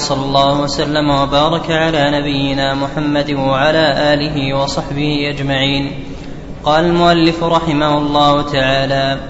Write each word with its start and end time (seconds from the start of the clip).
وصلى 0.00 0.24
الله 0.24 0.60
وسلم 0.60 1.10
وبارك 1.10 1.70
على 1.70 2.10
نبينا 2.10 2.74
محمد 2.74 3.30
وعلى 3.30 4.14
آله 4.14 4.54
وصحبه 4.54 5.30
أجمعين. 5.30 5.90
قال 6.64 6.84
المؤلف 6.84 7.44
رحمه 7.44 7.98
الله 7.98 8.42
تعالى 8.42 9.20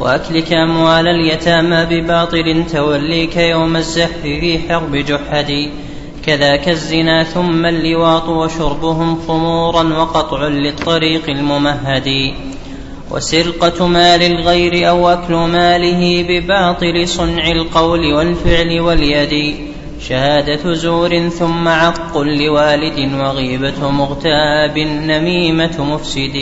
وأكلك 0.00 0.52
أموال 0.52 1.08
اليتامى 1.08 1.86
بباطل 1.90 2.64
توليك 2.72 3.36
يوم 3.36 3.76
الزحف 3.76 4.22
في 4.22 4.58
حرب 4.68 4.96
جحد. 4.96 5.70
كذاك 6.26 6.68
الزنا 6.68 7.24
ثم 7.24 7.66
اللواط 7.66 8.28
وشربهم 8.28 9.18
خمورا 9.28 9.82
وقطع 9.82 10.48
للطريق 10.48 11.30
الممهد. 11.30 12.34
وسرقة 13.10 13.86
مال 13.86 14.22
الغير 14.22 14.88
أو 14.88 15.08
أكل 15.08 15.34
ماله 15.34 16.24
بباطل 16.28 17.08
صنع 17.08 17.46
القول 17.48 18.14
والفعل 18.14 18.80
واليد. 18.80 19.56
شهادة 20.08 20.74
زور 20.74 21.28
ثم 21.28 21.68
عق 21.68 22.18
لوالد 22.18 22.98
وغيبة 23.20 23.90
مغتاب 23.90 24.78
نميمة 24.78 25.76
مفسد. 25.78 26.36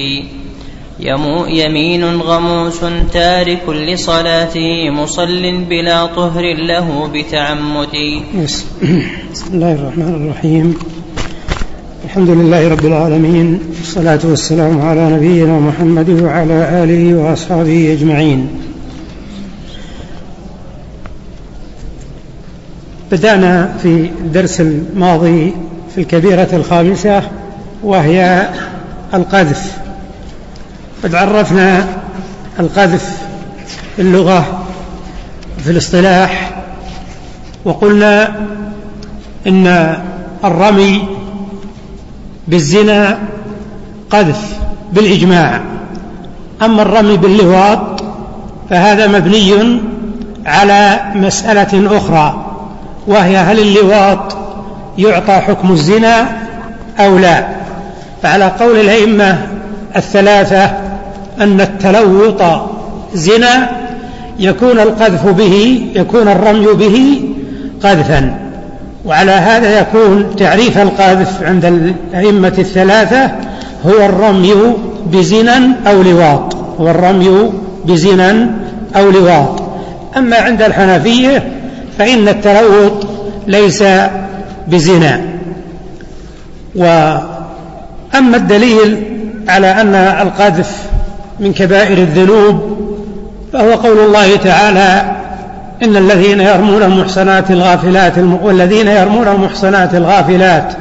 يمين 1.48 2.05
غموس 2.05 2.80
تارك 3.12 3.69
لصلاته 3.69 4.91
مصل 4.91 5.65
بلا 5.70 6.06
طهر 6.06 6.45
له 6.55 7.11
بتعمد. 7.15 7.95
بسم 9.33 9.55
الله 9.55 9.73
الرحمن 9.73 10.15
الرحيم. 10.15 10.75
الحمد 12.05 12.29
لله 12.29 12.69
رب 12.69 12.84
العالمين 12.84 13.61
والصلاة 13.79 14.20
والسلام 14.25 14.81
على 14.81 15.11
نبينا 15.11 15.61
محمد 15.61 16.11
وعلى 16.11 16.59
آله 16.84 17.15
وأصحابه 17.15 17.92
أجمعين. 17.92 18.48
بدأنا 23.12 23.75
في 23.83 24.11
الدرس 24.21 24.61
الماضي 24.61 25.55
في 25.95 26.01
الكبيرة 26.01 26.48
الخامسة 26.53 27.23
وهي 27.83 28.48
القذف. 29.14 29.78
قد 31.05 31.14
عرفنا 31.14 31.87
القذف 32.61 33.22
في 33.97 34.03
اللغة 34.03 34.64
في 35.64 35.70
الاصطلاح 35.70 36.62
وقلنا 37.64 38.34
إن 39.47 39.97
الرمي 40.44 41.03
بالزنا 42.48 43.19
قذف 44.11 44.59
بالإجماع. 44.92 45.61
أما 46.62 46.83
الرمي 46.83 47.17
باللواط 47.17 48.05
فهذا 48.70 49.06
مبني 49.06 49.81
على 50.47 51.00
مسألة 51.15 51.97
أخرى. 51.97 52.52
وهي 53.06 53.36
هل 53.36 53.58
اللواط 53.58 54.36
يعطى 54.98 55.33
حكم 55.33 55.72
الزنا 55.72 56.28
أو 57.00 57.19
لا؟ 57.19 57.47
فعلى 58.22 58.44
قول 58.44 58.81
الأئمة 58.81 59.39
الثلاثة 59.97 60.64
أن 61.41 61.61
التلوط 61.61 62.42
زنا 63.14 63.70
يكون 64.39 64.81
القذف 64.81 65.27
به 65.27 65.86
يكون 65.94 66.28
الرمي 66.28 66.67
به 66.67 67.20
قذفا. 67.83 68.34
وعلى 69.05 69.33
هذا 69.33 69.81
يكون 69.81 70.37
تعريف 70.37 70.78
القذف 70.78 71.42
عند 71.42 71.64
الأئمة 71.64 72.55
الثلاثة 72.59 73.31
هو 73.87 74.05
الرمي 74.05 74.55
بزنا 75.06 75.72
أو 75.87 76.03
لواط. 76.03 76.56
هو 76.81 76.91
الرمي 76.91 77.53
بزنا 77.84 78.50
أو 78.97 79.11
لواط. 79.11 79.62
أما 80.16 80.37
عند 80.37 80.62
الحنفية 80.62 81.62
فإن 81.98 82.29
التلوط 82.29 83.07
ليس 83.47 83.85
بزنا. 84.69 85.21
وأما 86.75 88.37
الدليل 88.37 89.05
على 89.49 89.67
أن 89.67 89.95
القذف 89.95 90.77
من 91.41 91.53
كبائر 91.53 91.99
الذنوب 91.99 92.78
فهو 93.53 93.75
قول 93.75 93.99
الله 93.99 94.37
تعالى 94.37 95.16
إن 95.83 95.97
الذين 95.97 96.41
يرمون 96.41 96.83
المحصنات 96.83 97.50
الغافلات 97.50 98.12
والذين 98.43 98.89
يرمون 98.89 99.28
المحصنات 99.28 99.95
الغافلات 99.95 100.72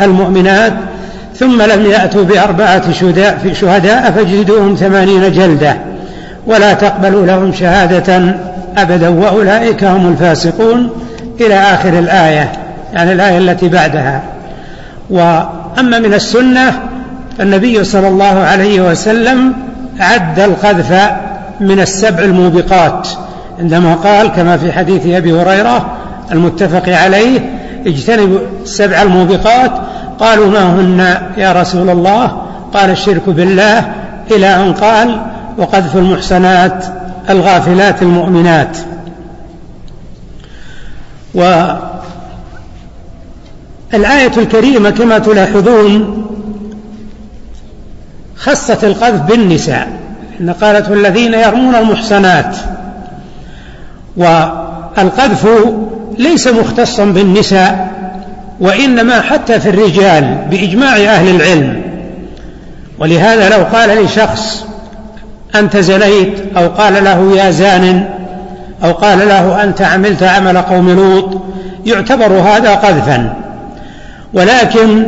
المؤمنات 0.00 0.72
ثم 1.36 1.62
لم 1.62 1.86
يأتوا 1.86 2.24
بأربعة 2.24 2.92
شهداء 3.52 4.10
فاجلدوهم 4.16 4.74
ثمانين 4.74 5.32
جلدة. 5.32 5.76
ولا 6.46 6.72
تقبلوا 6.72 7.26
لهم 7.26 7.52
شهادة 7.52 8.34
أبدا 8.76 9.08
وأولئك 9.08 9.84
هم 9.84 10.08
الفاسقون 10.08 10.90
إلى 11.40 11.54
آخر 11.54 11.98
الآية 11.98 12.52
يعني 12.94 13.12
الآية 13.12 13.38
التي 13.38 13.68
بعدها. 13.68 14.22
وأما 15.10 15.98
من 15.98 16.14
السنة 16.14 16.80
النبي 17.40 17.84
صلى 17.84 18.08
الله 18.08 18.38
عليه 18.38 18.90
وسلم 18.90 19.52
عد 20.00 20.40
القذف 20.40 21.10
من 21.60 21.80
السبع 21.80 22.22
الموبقات. 22.22 23.08
عندما 23.60 23.94
قال 23.94 24.28
كما 24.28 24.56
في 24.56 24.72
حديث 24.72 25.06
أبي 25.06 25.32
هريرة 25.32 25.86
المتفق 26.32 26.88
عليه 26.88 27.40
اجتنبوا 27.86 28.38
السبع 28.62 29.02
الموبقات 29.02 29.72
قالوا 30.20 30.46
ما 30.46 30.62
هن 30.62 31.16
يا 31.36 31.52
رسول 31.52 31.90
الله؟ 31.90 32.42
قال 32.74 32.90
الشرك 32.90 33.22
بالله 33.28 33.92
إلى 34.30 34.46
أن 34.46 34.72
قال 34.72 35.20
وقذف 35.58 35.96
المحسنات 35.96 36.84
الغافلات 37.30 38.02
المؤمنات. 38.02 38.76
والآية 41.34 41.92
الكريمة 44.36 44.90
كما 44.90 45.18
تلاحظون 45.18 46.26
خصت 48.36 48.84
القذف 48.84 49.20
بالنساء 49.20 49.88
إن 50.40 50.50
قالت 50.50 50.90
والذين 50.90 51.34
يرمون 51.34 51.74
المحسنات. 51.74 52.56
والقذف 54.16 55.48
ليس 56.18 56.48
مختصا 56.48 57.04
بالنساء 57.04 57.92
وإنما 58.60 59.20
حتى 59.20 59.60
في 59.60 59.68
الرجال 59.68 60.46
بإجماع 60.50 60.96
أهل 60.96 61.36
العلم. 61.36 61.82
ولهذا 62.98 63.56
لو 63.56 63.64
قال 63.64 64.04
لشخص 64.04 64.66
أنت 65.54 65.76
زنيت 65.76 66.56
أو 66.56 66.68
قال 66.68 67.04
له 67.04 67.36
يا 67.36 67.50
زان 67.50 68.08
أو 68.84 68.92
قال 68.92 69.18
له 69.18 69.64
أنت 69.64 69.82
عملت 69.82 70.22
عمل 70.22 70.58
قوم 70.58 70.90
لوط 70.90 71.42
يعتبر 71.86 72.32
هذا 72.32 72.74
قذفا. 72.74 73.34
ولكن 74.34 75.06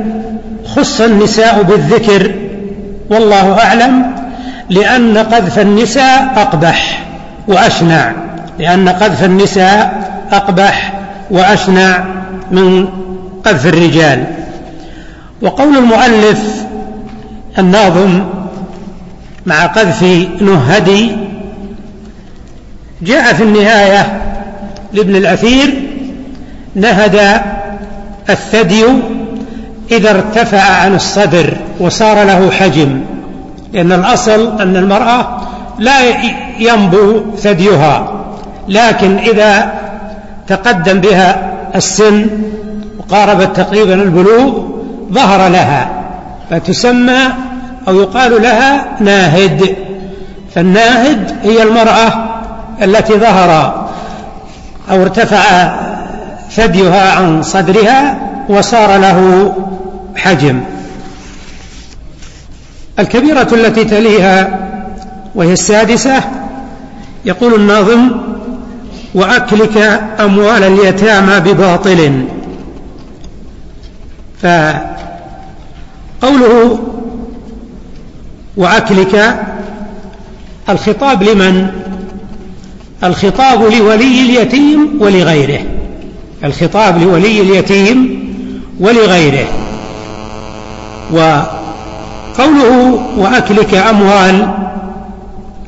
خص 0.76 1.00
النساء 1.00 1.62
بالذكر 1.62 2.34
والله 3.10 3.58
أعلم 3.58 4.14
لأن 4.70 5.18
قذف 5.18 5.58
النساء 5.58 6.32
أقبح 6.36 7.02
وأشنع 7.48 8.12
لأن 8.58 8.88
قذف 8.88 9.24
النساء 9.24 10.10
أقبح 10.32 10.92
وأشنع 11.30 12.04
من 12.50 12.88
قذف 13.44 13.66
الرجال. 13.66 14.24
وقول 15.42 15.76
المؤلف 15.76 16.64
الناظم 17.58 18.24
مع 19.46 19.66
قذف 19.66 20.02
نهدي 20.40 21.16
جاء 23.02 23.34
في 23.34 23.42
النهاية 23.42 24.20
لابن 24.92 25.16
الأثير 25.16 25.74
نهد 26.74 27.40
الثدي 28.30 28.84
إذا 29.90 30.10
ارتفع 30.10 30.60
عن 30.60 30.94
الصدر 30.94 31.56
وصار 31.80 32.24
له 32.24 32.50
حجم 32.50 33.00
لأن 33.72 33.92
الأصل 33.92 34.60
أن 34.60 34.76
المرأة 34.76 35.40
لا 35.78 36.00
ينبو 36.58 37.20
ثديها 37.36 38.24
لكن 38.68 39.16
إذا 39.16 39.72
تقدم 40.46 41.00
بها 41.00 41.52
السن 41.74 42.26
وقاربت 42.98 43.56
تقريبا 43.56 43.94
البلوغ 43.94 44.64
ظهر 45.12 45.48
لها 45.48 45.88
فتسمى 46.50 47.18
أو 47.88 48.00
يقال 48.00 48.42
لها 48.42 48.96
ناهد. 49.00 49.76
فالناهد 50.54 51.36
هي 51.42 51.62
المرأة 51.62 52.24
التي 52.82 53.12
ظهر 53.12 53.84
أو 54.90 55.02
ارتفع 55.02 55.74
ثديها 56.50 57.16
عن 57.16 57.42
صدرها 57.42 58.18
وصار 58.48 58.98
له 58.98 59.52
حجم. 60.16 60.60
الكبيرة 62.98 63.48
التي 63.52 63.84
تليها 63.84 64.58
وهي 65.34 65.52
السادسة 65.52 66.20
يقول 67.24 67.54
الناظم 67.54 68.10
وأكلك 69.14 70.00
أموال 70.20 70.62
اليتامى 70.62 71.40
بباطل. 71.40 72.24
فقوله 74.42 76.78
وأكلك 78.56 79.36
الخطاب 80.68 81.22
لمن؟ 81.22 81.66
الخطاب 83.04 83.62
لولي 83.62 84.20
اليتيم 84.20 84.98
ولغيره. 85.00 85.60
الخطاب 86.44 87.02
لولي 87.02 87.40
اليتيم 87.40 88.24
ولغيره. 88.80 89.46
وقوله 91.12 93.00
وأكلك 93.16 93.74
أموال 93.74 94.48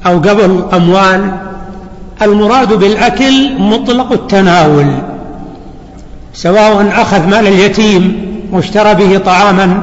أو 0.06 0.18
قبل 0.18 0.64
أموال 0.74 1.30
المراد 2.22 2.72
بالأكل 2.72 3.58
مطلق 3.58 4.12
التناول 4.12 4.94
سواء 6.34 6.92
أخذ 6.96 7.26
مال 7.26 7.46
اليتيم 7.46 8.26
واشترى 8.52 8.94
به 8.94 9.18
طعاما 9.18 9.82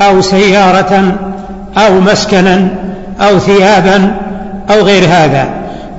أو 0.00 0.20
سيارة 0.20 1.18
أو 1.76 2.00
مسكنا 2.00 2.68
أو 3.20 3.38
ثيابا 3.38 4.16
أو 4.70 4.80
غير 4.80 5.02
هذا. 5.08 5.48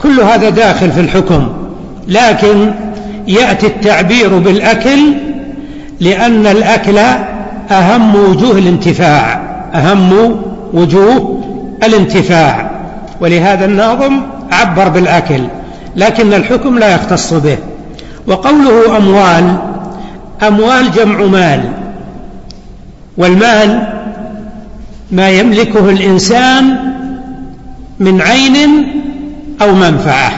كل 0.01 0.19
هذا 0.19 0.49
داخل 0.49 0.91
في 0.91 0.99
الحكم. 0.99 1.47
لكن 2.07 2.71
يأتي 3.27 3.67
التعبير 3.67 4.37
بالأكل 4.37 4.99
لأن 5.99 6.47
الأكل 6.47 6.97
أهم 7.71 8.15
وجوه 8.15 8.51
الانتفاع. 8.51 9.41
أهم 9.75 10.35
وجوه 10.73 11.43
الانتفاع. 11.83 12.71
ولهذا 13.21 13.65
الناظم 13.65 14.21
عبر 14.51 14.87
بالأكل. 14.87 15.41
لكن 15.95 16.33
الحكم 16.33 16.79
لا 16.79 16.95
يختص 16.95 17.33
به. 17.33 17.57
وقوله 18.27 18.97
أموال 18.97 19.55
أموال 20.47 20.91
جمع 20.91 21.25
مال. 21.25 21.61
والمال 23.17 23.96
ما 25.11 25.29
يملكه 25.29 25.89
الإنسان 25.89 26.93
من 27.99 28.21
عين 28.21 28.85
أو 29.61 29.75
منفعة. 29.75 30.31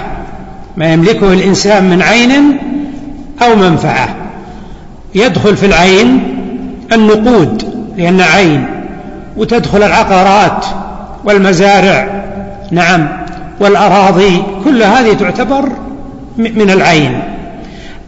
ما 0.77 0.94
يملكه 0.94 1.33
الإنسان 1.33 1.83
من 1.89 2.01
عين 2.01 2.57
أو 3.42 3.56
منفعة. 3.56 4.16
يدخل 5.16 5.57
في 5.57 5.66
العين 5.66 6.36
النقود 6.94 7.63
لأن 7.98 8.21
عين 8.21 8.66
وتدخل 9.38 9.83
العقارات 9.83 10.66
والمزارع 11.25 12.24
نعم 12.71 13.07
والأراضي 13.60 14.44
كل 14.63 14.83
هذه 14.83 15.13
تعتبر 15.13 15.69
من 16.38 16.69
العين. 16.69 17.21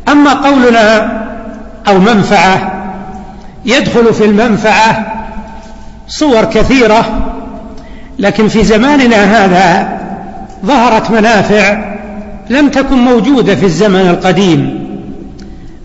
أما 0.09 0.33
قولنا 0.33 1.11
أو 1.87 1.99
منفعة 1.99 2.71
يدخل 3.65 4.13
في 4.13 4.25
المنفعة 4.25 5.10
صور 6.11 6.45
كثيرة 6.45 7.05
لكن 8.19 8.47
في 8.47 8.63
زماننا 8.63 9.15
هذا 9.15 9.99
ظهرت 10.65 11.11
منافع 11.11 11.95
لم 12.49 12.69
تكن 12.69 12.97
موجودة 12.97 13.55
في 13.55 13.65
الزمن 13.65 14.09
القديم 14.09 14.87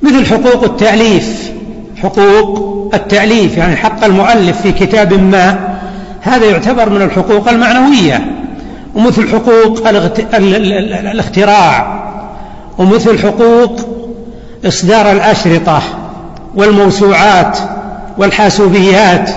مثل 0.03 0.27
حقوق 0.27 0.65
التأليف. 0.65 1.53
حقوق 2.03 2.91
التأليف 2.95 3.57
يعني 3.57 3.77
حق 3.77 4.05
المؤلف 4.05 4.61
في 4.63 4.73
كتاب 4.73 5.13
ما 5.13 5.59
هذا 6.21 6.47
يعتبر 6.47 6.91
من 6.91 7.03
الحقوق 7.03 7.49
المعنوية 7.49 8.25
ومثل 8.95 9.29
حقوق 9.29 9.89
الاختراع 11.11 12.03
ومثل 12.79 13.19
حقوق 13.19 13.81
إصدار 14.67 15.13
الأشرطة 15.13 15.83
والموسوعات 16.55 17.59
والحاسوبيات. 18.19 19.31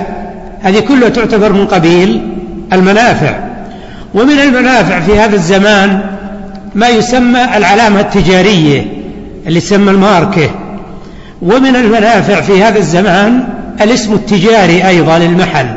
هذه 0.62 0.80
كلها 0.80 1.10
تعتبر 1.10 1.54
من 1.54 1.66
قبيل 1.66 2.22
المنافع. 2.74 3.40
ومن 4.14 4.40
المنافع 4.40 5.00
في 5.00 5.20
هذا 5.20 5.36
الزمان 5.36 6.02
ما 6.76 6.88
يسمى 6.88 7.44
العلامة 7.58 8.00
التجارية 8.00 8.86
اللي 9.48 9.58
يسمى 9.58 9.92
الماركة. 9.92 10.50
ومن 11.42 11.76
المنافع 11.76 12.42
في 12.42 12.64
هذا 12.64 12.80
الزمان 12.80 13.44
الاسم 13.82 14.14
التجاري 14.14 14.88
أيضا 14.88 15.20
للمحل 15.20 15.68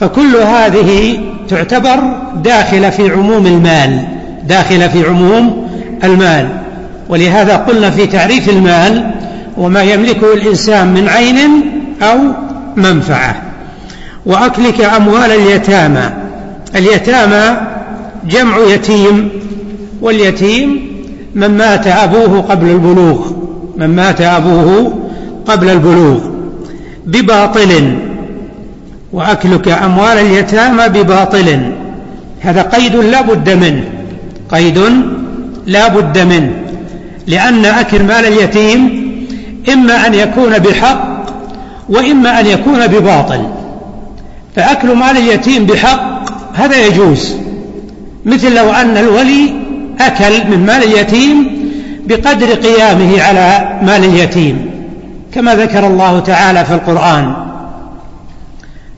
فكل 0.00 0.36
هذه 0.36 1.18
تعتبر 1.48 1.96
داخلة 2.44 2.90
في 2.90 3.10
عموم 3.10 3.46
المال 3.46 4.00
داخلة 4.48 4.88
في 4.88 5.04
عموم 5.08 5.68
المال. 6.04 6.48
ولهذا 7.08 7.56
قلنا 7.56 7.90
في 7.90 8.06
تعريف 8.06 8.48
المال 8.48 9.10
وما 9.56 9.82
يملكه 9.82 10.34
الإنسان 10.34 10.88
من 10.88 11.08
عين 11.08 11.38
أو 12.02 12.18
منفعة. 12.76 13.45
وأكلك 14.26 14.80
أموال 14.80 15.30
اليتامى. 15.30 16.10
اليتامى 16.76 17.56
جمع 18.28 18.58
يتيم 18.58 19.28
واليتيم 20.02 20.86
من 21.34 21.58
مات 21.58 21.86
أبوه 21.86 22.40
قبل 22.40 22.70
البلوغ 22.70 23.26
من 23.76 23.86
مات 23.96 24.20
أبوه 24.20 24.98
قبل 25.46 25.70
البلوغ. 25.70 26.18
بباطل 27.06 27.98
وأكلك 29.12 29.68
أموال 29.68 30.18
اليتامى 30.18 30.88
بباطل. 30.88 31.72
هذا 32.40 32.62
قيد 32.62 32.96
لا 32.96 33.20
بد 33.20 33.50
منه. 33.50 33.84
قيد 34.52 34.80
لا 35.66 35.88
بد 35.88 36.18
منه. 36.18 36.52
لأن 37.26 37.64
أكل 37.64 38.02
مال 38.02 38.26
اليتيم 38.26 39.06
إما 39.72 40.06
أن 40.06 40.14
يكون 40.14 40.58
بحق 40.58 41.26
وإما 41.88 42.40
أن 42.40 42.46
يكون 42.46 42.86
بباطل. 42.86 43.46
فأكل 44.56 44.94
مال 44.94 45.16
اليتيم 45.16 45.64
بحق 45.66 46.30
هذا 46.54 46.86
يجوز. 46.86 47.36
مثل 48.24 48.54
لو 48.54 48.70
أن 48.70 48.96
الولي 48.96 49.54
أكل 50.00 50.50
من 50.50 50.66
مال 50.66 50.82
اليتيم 50.82 51.56
بقدر 52.06 52.46
قيامه 52.46 53.22
على 53.22 53.78
مال 53.82 54.04
اليتيم 54.04 54.70
كما 55.34 55.54
ذكر 55.54 55.86
الله 55.86 56.20
تعالى 56.20 56.64
في 56.64 56.74
القرآن. 56.74 57.34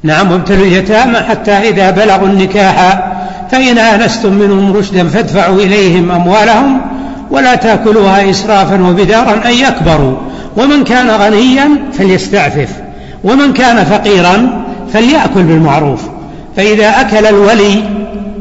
نعم 0.03 0.33
وابتلوا 0.33 0.67
اليتامى 0.67 1.19
حتى 1.19 1.53
إذا 1.53 1.91
بلغوا 1.91 2.29
النكاح 2.29 3.09
فإن 3.51 3.79
آنستم 3.79 4.33
منهم 4.33 4.73
رشدا 4.73 5.09
فادفعوا 5.09 5.61
إليهم 5.61 6.11
أموالهم 6.11 6.81
ولا 7.31 7.55
تأكلوها 7.55 8.31
إسرافا 8.31 8.83
وبدارا 8.83 9.41
أن 9.45 9.53
يكبروا. 9.53 10.17
ومن 10.57 10.85
كان 10.85 11.11
غنيا 11.11 11.69
فليستعفف 11.93 12.69
ومن 13.25 13.53
كان 13.53 13.85
فقيرا 13.85 14.65
فليأكل 14.93 15.43
بالمعروف. 15.43 16.03
فإذا 16.57 17.01
أكل 17.01 17.27
الولي 17.27 17.83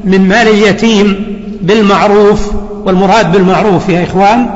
من 0.03 0.27
مال 0.27 0.47
اليتيم 0.47 1.25
بالمعروف 1.61 2.51
والمراد 2.85 3.31
بالمعروف 3.31 3.89
يا 3.89 4.03
إخوان 4.03 4.49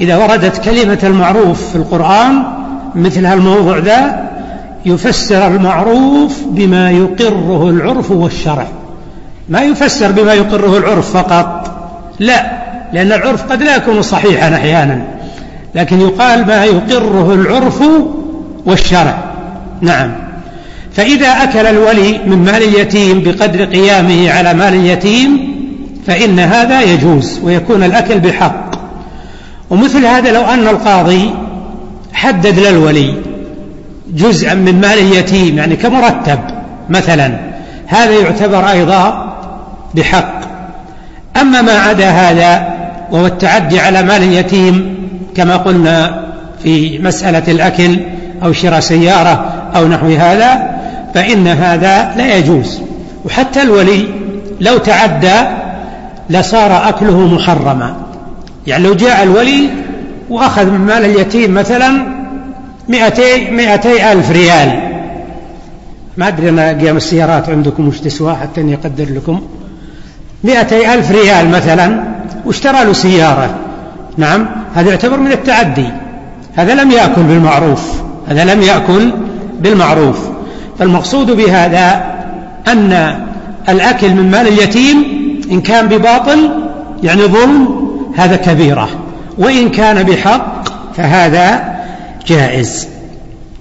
إذا 0.00 0.16
وردت 0.16 0.64
كلمة 0.64 0.98
المعروف 1.02 1.70
في 1.70 1.76
القرآن 1.76 2.42
مثل 2.94 3.26
هالموضوع 3.26 3.78
ذا 3.78 4.28
يفسر 4.86 5.46
المعروف 5.46 6.42
بما 6.46 6.90
يقره 6.90 7.70
العرف 7.70 8.10
والشرع. 8.10 8.66
ما 9.48 9.60
يفسر 9.60 10.12
بما 10.12 10.32
يقره 10.32 10.78
العرف 10.78 11.16
فقط. 11.16 11.70
لا 12.18 12.46
لأن 12.92 13.12
العرف 13.12 13.52
قد 13.52 13.62
لا 13.62 13.76
يكون 13.76 14.02
صحيحا 14.02 14.54
أحيانا 14.54 15.02
لكن 15.74 16.00
يقال 16.00 16.46
ما 16.46 16.64
يقره 16.64 17.34
العرف 17.34 17.82
والشرع. 18.66 19.18
نعم. 19.80 20.27
فإذا 20.94 21.28
أكل 21.28 21.66
الولي 21.66 22.20
من 22.26 22.44
مال 22.44 22.62
اليتيم 22.62 23.20
بقدر 23.20 23.64
قيامه 23.64 24.30
على 24.30 24.54
مال 24.54 24.74
اليتيم 24.74 25.58
فإن 26.06 26.38
هذا 26.38 26.82
يجوز 26.82 27.40
ويكون 27.42 27.82
الأكل 27.82 28.20
بحق 28.20 28.70
ومثل 29.70 30.06
هذا 30.06 30.32
لو 30.32 30.42
أن 30.42 30.68
القاضي 30.68 31.30
حدد 32.12 32.58
للولي 32.58 33.14
جزءا 34.14 34.54
من 34.54 34.80
مال 34.80 34.98
اليتيم 34.98 35.58
يعني 35.58 35.76
كمرتب 35.76 36.38
مثلا 36.90 37.38
هذا 37.86 38.12
يعتبر 38.12 38.70
أيضا 38.70 39.34
بحق. 39.94 40.40
أما 41.40 41.62
ما 41.62 41.72
عدا 41.72 42.10
هذا 42.10 42.74
وهو 43.10 43.26
التعدي 43.26 43.80
على 43.80 44.02
مال 44.02 44.22
اليتيم 44.22 44.96
كما 45.36 45.56
قلنا 45.56 46.24
في 46.62 46.98
مسألة 46.98 47.42
الأكل 47.48 47.98
أو 48.42 48.52
شراء 48.52 48.80
سيارة 48.80 49.52
أو 49.76 49.88
نحو 49.88 50.06
هذا 50.06 50.67
فإن 51.18 51.46
هذا 51.46 52.14
لا 52.16 52.36
يجوز. 52.36 52.80
وحتى 53.24 53.62
الولي 53.62 54.08
لو 54.60 54.78
تعدى 54.78 55.34
لصار 56.30 56.88
أكله 56.88 57.34
محرما. 57.34 57.96
يعني 58.66 58.84
لو 58.84 58.94
جاء 58.94 59.22
الولي 59.22 59.68
وأخذ 60.30 60.66
من 60.66 60.80
مال 60.80 61.04
اليتيم 61.04 61.54
مثلا 61.54 61.90
مئتي, 62.88 63.50
مئتي 63.50 64.12
ألف 64.12 64.30
ريال. 64.30 64.80
ما 66.16 66.28
أدري 66.28 66.48
أنا 66.48 66.68
قيام 66.68 66.96
السيارات 66.96 67.48
عندكم 67.48 67.88
وش 67.88 68.00
تسوى 68.00 68.34
حتى 68.34 68.60
أني 68.60 68.74
أقدر 68.74 69.06
لكم. 69.10 69.40
مئتي 70.44 70.94
ألف 70.94 71.10
ريال 71.10 71.50
مثلا 71.50 72.04
واشترى 72.44 72.84
له 72.84 72.92
سيارة. 72.92 73.54
نعم 74.16 74.46
هذا 74.74 74.90
يعتبر 74.90 75.16
من 75.16 75.32
التعدي. 75.32 75.88
هذا 76.56 76.74
لم 76.74 76.90
يأكل 76.90 77.22
بالمعروف. 77.22 77.82
هذا 78.28 78.54
لم 78.54 78.62
يأكل 78.62 79.10
بالمعروف. 79.60 80.37
فالمقصود 80.78 81.30
بهذا 81.30 82.04
أن 82.68 83.20
الأكل 83.68 84.10
من 84.10 84.30
مال 84.30 84.48
اليتيم 84.48 85.04
إن 85.50 85.60
كان 85.60 85.86
بباطل 85.86 86.50
يعني 87.02 87.22
ظلم 87.22 87.68
هذا 88.16 88.36
كبيرة. 88.36 88.88
وإن 89.38 89.68
كان 89.68 90.02
بحق 90.02 90.68
فهذا 90.96 91.74
جائز. 92.26 92.88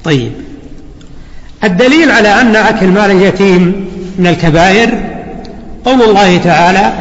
طيب. 0.03 0.31
الدليل 1.63 2.12
على 2.12 2.41
أن 2.41 2.55
أكل 2.55 2.88
مال 2.88 3.12
اليتيم 3.12 3.86
من 4.19 4.27
الكبائر 4.27 4.89
قول 5.86 6.01
الله 6.01 6.38
تعالى 6.38 6.93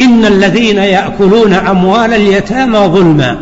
إن 0.00 0.24
الذين 0.24 0.76
يأكلون 0.76 1.52
أموال 1.52 2.14
اليتامى 2.14 2.78
ظلما. 2.78 3.36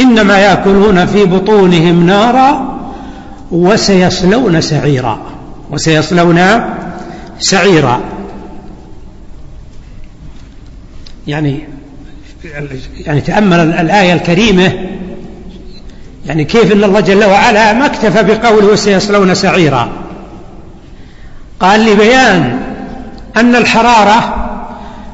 إنما 0.00 0.38
يأكلون 0.38 1.06
في 1.06 1.24
بطونهم 1.24 2.06
نارا 2.06 2.73
وسيصلون 3.54 4.60
سعيرا. 4.60 5.18
وسيصلون 5.70 6.40
سعيرا. 7.38 8.00
يعني 11.26 11.68
يعني 13.00 13.20
تأمل 13.20 13.58
الآية 13.60 14.12
الكريمة. 14.12 14.72
يعني 16.26 16.44
كيف 16.44 16.72
أن 16.72 16.84
الله 16.84 17.00
جل 17.00 17.24
وعلا 17.24 17.72
ما 17.72 17.86
اكتفى 17.86 18.22
بقوله 18.22 18.76
سيصلون 18.76 19.34
سعيرا. 19.34 19.88
قال 21.60 21.86
لبيان 21.86 22.60
أن 23.36 23.56
الحرارة 23.56 24.34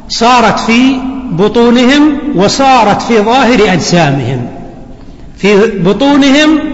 صارت 0.08 0.60
في 0.60 0.96
بطونهم 1.30 2.18
وصارت 2.34 3.02
في 3.02 3.20
ظاهر 3.20 3.72
أجسامهم. 3.72 4.46
في 5.38 5.78
بطونهم 5.78 6.69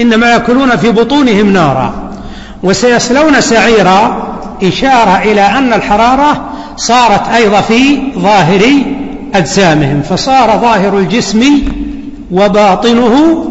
إنما 0.00 0.30
يأكلون 0.30 0.76
في 0.76 0.90
بطونهم 0.90 1.52
نارا 1.52 1.94
وسيصلون 2.62 3.40
سعيرا 3.40 4.22
إشارة 4.62 5.22
إلى 5.22 5.40
أن 5.40 5.72
الحرارة 5.72 6.50
صارت 6.76 7.28
أيضا 7.28 7.60
في 7.60 7.98
ظاهر 8.18 8.62
أجسامهم 9.34 10.02
فصار 10.02 10.58
ظاهر 10.60 10.98
الجسم 10.98 11.62
وباطنه 12.30 13.44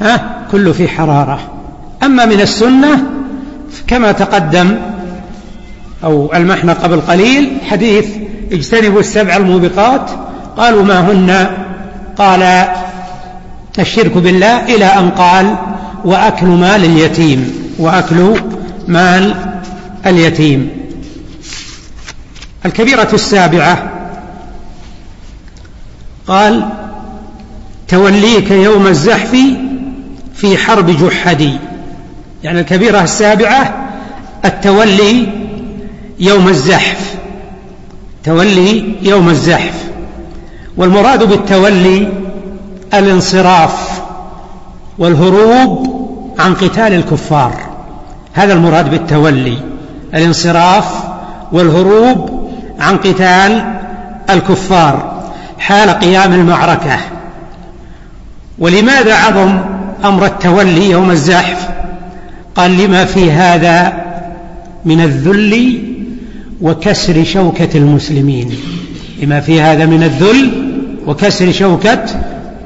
ها 0.00 0.46
كله 0.52 0.72
في 0.72 0.88
حرارة. 0.88 1.38
أما 2.02 2.24
من 2.24 2.40
السنة 2.40 3.04
كما 3.86 4.12
تقدم 4.12 4.76
أو 6.04 6.30
المحنى 6.34 6.72
قبل 6.72 7.00
قليل 7.00 7.52
حديث 7.70 8.06
اجتنبوا 8.52 9.00
السبع 9.00 9.36
الموبقات 9.36 10.10
قالوا 10.56 10.82
ما 10.82 11.00
هن؟ 11.00 11.46
قال 12.18 12.68
الشرك 13.78 14.16
بالله 14.16 14.64
إلى 14.64 14.84
أن 14.84 15.10
قال 15.10 15.56
وأكل 16.04 16.46
مال 16.46 16.84
اليتيم 16.84 17.52
وأكل 17.78 18.40
مال 18.88 19.34
اليتيم. 20.06 20.70
الكبيرة 22.66 23.08
السابعة 23.12 23.90
قال 26.28 26.68
توليك 27.88 28.50
يوم 28.50 28.86
الزحف 28.86 29.36
في 30.34 30.58
حرب 30.58 30.90
جحدي. 30.90 31.58
يعني 32.44 32.60
الكبيرة 32.60 33.02
السابعة 33.02 33.88
التولي 34.44 35.28
يوم 36.18 36.48
الزحف. 36.48 37.14
تولي 38.24 38.94
يوم 39.02 39.28
الزحف. 39.28 39.84
والمراد 40.76 41.24
بالتولي 41.24 42.08
الانصراف. 42.94 43.89
والهروب 45.00 46.00
عن 46.38 46.54
قتال 46.54 46.92
الكفار. 46.92 47.52
هذا 48.32 48.52
المراد 48.52 48.90
بالتولي 48.90 49.58
الانصراف 50.14 50.84
والهروب 51.52 52.50
عن 52.80 52.96
قتال 52.96 53.64
الكفار 54.30 55.22
حال 55.58 55.90
قيام 55.90 56.32
المعركة. 56.32 56.98
ولماذا 58.58 59.14
عظم 59.14 59.58
أمر 60.04 60.26
التولي 60.26 60.90
يوم 60.90 61.10
الزحف؟ 61.10 61.68
قال 62.54 62.78
لما 62.78 63.04
في 63.04 63.32
هذا 63.32 63.92
من 64.84 65.00
الذل 65.00 65.82
وكسر 66.62 67.24
شوكة 67.24 67.78
المسلمين. 67.78 68.52
لما 69.22 69.40
في 69.40 69.60
هذا 69.60 69.86
من 69.86 70.02
الذل 70.02 70.50
وكسر 71.06 71.52
شوكة 71.52 72.04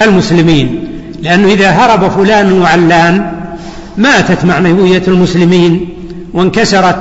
المسلمين. 0.03 0.84
لأنه 1.25 1.49
إذا 1.49 1.71
هرب 1.71 2.09
فلان 2.09 2.53
وعلان 2.53 3.33
ماتت 3.97 4.45
معنوية 4.45 5.03
المسلمين 5.09 5.89
وانكسرت 6.35 6.97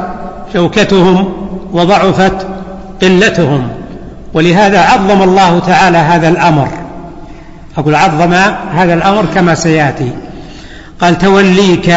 شوكتهم 0.54 1.34
وضعفت 1.74 2.48
قلتهم. 3.02 3.68
ولهذا 4.34 4.80
عظم 4.80 5.22
الله 5.22 5.60
تعالى 5.60 5.98
هذا 5.98 6.30
الأمر. 6.30 6.68
أقول 7.78 7.96
عظم 7.96 8.34
هذا 8.76 8.94
الأمر 8.94 9.26
كما 9.36 9.56
سيأتي. 9.56 10.12
قال 11.02 11.18
توليك. 11.18 11.96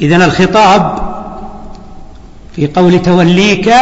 إذا 0.00 0.16
الخطاب 0.16 0.98
في 2.56 2.66
قول 2.66 3.02
توليك 3.02 3.74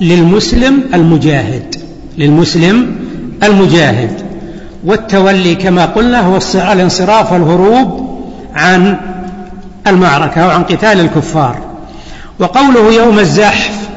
للمسلم 0.00 0.82
المجاهد. 0.94 1.74
للمسلم 2.18 2.96
المجاهد. 3.42 4.27
والتولي 4.84 5.54
كما 5.54 5.84
قلنا 5.84 6.20
هو 6.20 6.38
الانصراف 6.54 7.32
والهروب 7.32 8.08
عن 8.54 8.96
المعركة 9.86 10.40
أو 10.40 10.50
عن 10.50 10.62
قتال 10.62 11.00
الكفار. 11.00 11.58
وقوله 12.38 12.92
يوم 12.92 13.18
الزحف 13.18 13.88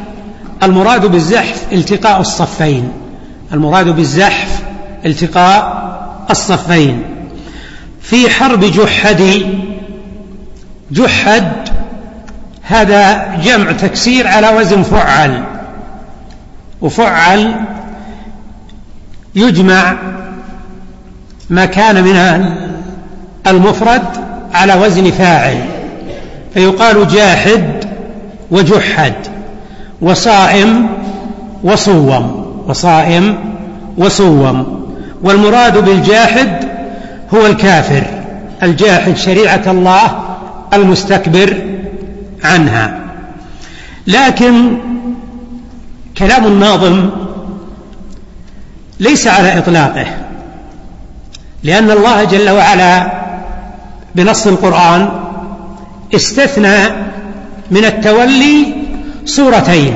المراد 0.63 1.05
بالزحف 1.05 1.63
التقاء 1.71 2.19
الصفين. 2.19 2.91
المراد 3.53 3.89
بالزحف 3.89 4.61
التقاء 5.05 5.81
الصفين. 6.29 7.03
في 8.01 8.29
حرب 8.29 8.59
جحد 8.59 9.45
جحد 10.91 11.51
هذا 12.63 13.35
جمع 13.43 13.71
تكسير 13.71 14.27
على 14.27 14.49
وزن 14.49 14.83
فعل. 14.83 15.43
وفعل 16.81 17.55
يجمع 19.35 19.95
ما 21.51 21.65
كان 21.65 22.03
من 22.03 22.45
المفرد 23.47 24.01
على 24.53 24.73
وزن 24.73 25.11
فاعل 25.11 25.57
فيقال 26.53 27.07
جاحد 27.07 27.63
وجحد 28.51 29.13
وصائم 30.01 30.89
وصوم 31.63 32.53
وصائم 32.67 33.37
وصوم 33.97 34.85
والمراد 35.23 35.85
بالجاحد 35.85 36.69
هو 37.33 37.45
الكافر 37.45 38.03
الجاحد 38.63 39.17
شريعة 39.17 39.63
الله 39.67 40.19
المستكبر 40.73 41.57
عنها. 42.43 42.99
لكن 44.07 44.77
كلام 46.17 46.45
الناظم 46.45 47.09
ليس 48.99 49.27
على 49.27 49.57
إطلاقه. 49.57 50.05
لأن 51.63 51.91
الله 51.91 52.23
جل 52.23 52.49
وعلا 52.49 53.11
بنص 54.15 54.47
القرآن 54.47 55.09
استثنى 56.15 56.77
من 57.71 57.85
التولي 57.85 58.65
صورتين 59.25 59.93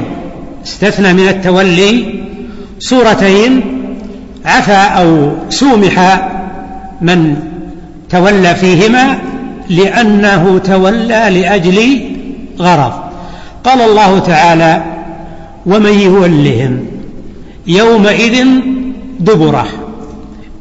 استثنى 0.65 1.13
من 1.13 1.27
التولي 1.27 2.19
صورتين 2.79 3.61
عفى 4.45 4.71
أو 4.71 5.35
سومح 5.49 6.27
من 7.01 7.35
تولى 8.09 8.55
فيهما 8.55 9.17
لأنه 9.69 10.59
تولى 10.65 11.29
لأجل 11.29 11.99
غرض. 12.59 12.93
قال 13.63 13.81
الله 13.81 14.19
تعالى 14.19 14.83
ومن 15.65 15.99
يولهم 15.99 16.85
يومئذ 17.67 18.45
دبره. 19.19 19.67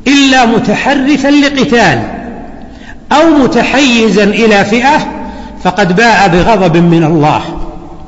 إلا 0.07 0.47
متحرفا 0.47 1.29
لقتال 1.29 2.03
أو 3.13 3.39
متحيزا 3.45 4.25
إلى 4.25 4.65
فئة 4.65 4.99
فقد 5.65 5.97
باع 5.97 6.27
بغضب 6.27 6.77
من 6.77 7.05
الله. 7.05 7.43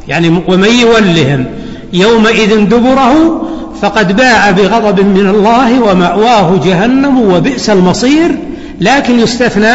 يعني 0.08 0.28
ومن 0.48 0.68
يولهم 0.68 1.46
يومئذ 1.92 2.64
دبره 2.64 3.42
فقد 3.82 4.16
باع 4.16 4.50
بغضب 4.50 5.00
من 5.00 5.26
الله 5.26 5.80
ومأواه 5.80 6.60
جهنم 6.64 7.20
وبئس 7.20 7.70
المصير. 7.70 8.38
لكن 8.80 9.20
يستثنى 9.20 9.74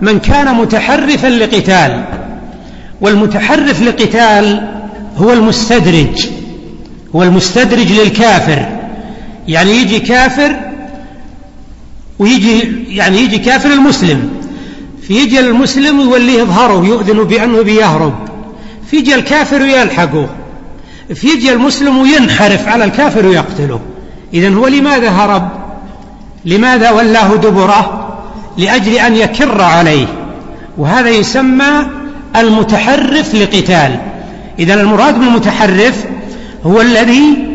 من 0.00 0.18
كان 0.18 0.54
متحرفا 0.54 1.26
لقتال 1.26 2.04
والمتحرف 3.00 3.82
لقتال 3.82 4.68
هو 5.18 5.32
المستدرج 5.32 6.26
هو 7.16 7.22
المستدرج 7.22 7.92
للكافر. 7.92 8.66
يعني 9.48 9.70
يجي 9.70 9.98
كافر 9.98 10.67
ويجي 12.18 12.84
يعني 12.88 13.18
يجي 13.18 13.38
كافر 13.38 13.72
المسلم 13.72 14.30
فيجي 15.02 15.40
المسلم 15.40 16.00
ويوليه 16.00 16.42
ظهره 16.42 16.84
يؤذن 16.86 17.24
بأنه 17.24 17.62
بيهرب 17.62 18.14
فيجي 18.90 19.14
الكافر 19.14 19.62
ويلحقه 19.62 20.28
فيجي 21.14 21.52
المسلم 21.52 21.98
وينحرف 21.98 22.68
على 22.68 22.84
الكافر 22.84 23.26
ويقتله. 23.26 23.80
إذا 24.34 24.54
هو 24.54 24.66
لماذا 24.66 25.10
هرب؟ 25.10 25.48
لماذا 26.44 26.90
ولاه 26.90 27.36
دبره؟ 27.36 28.08
لأجل 28.58 28.94
أن 28.94 29.16
يكر 29.16 29.62
عليه. 29.62 30.06
وهذا 30.78 31.10
يسمى 31.10 31.86
المتحرف 32.36 33.34
لقتال. 33.34 34.00
إذا 34.58 34.74
المراد 34.74 35.18
بالمتحرف 35.18 36.04
هو 36.66 36.80
الذي 36.80 37.48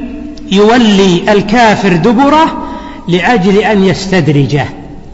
يولي 0.51 1.33
الكافر 1.33 1.95
دبره 1.95 2.62
لأجل 3.07 3.57
أن 3.57 3.83
يستدرجه. 3.83 4.65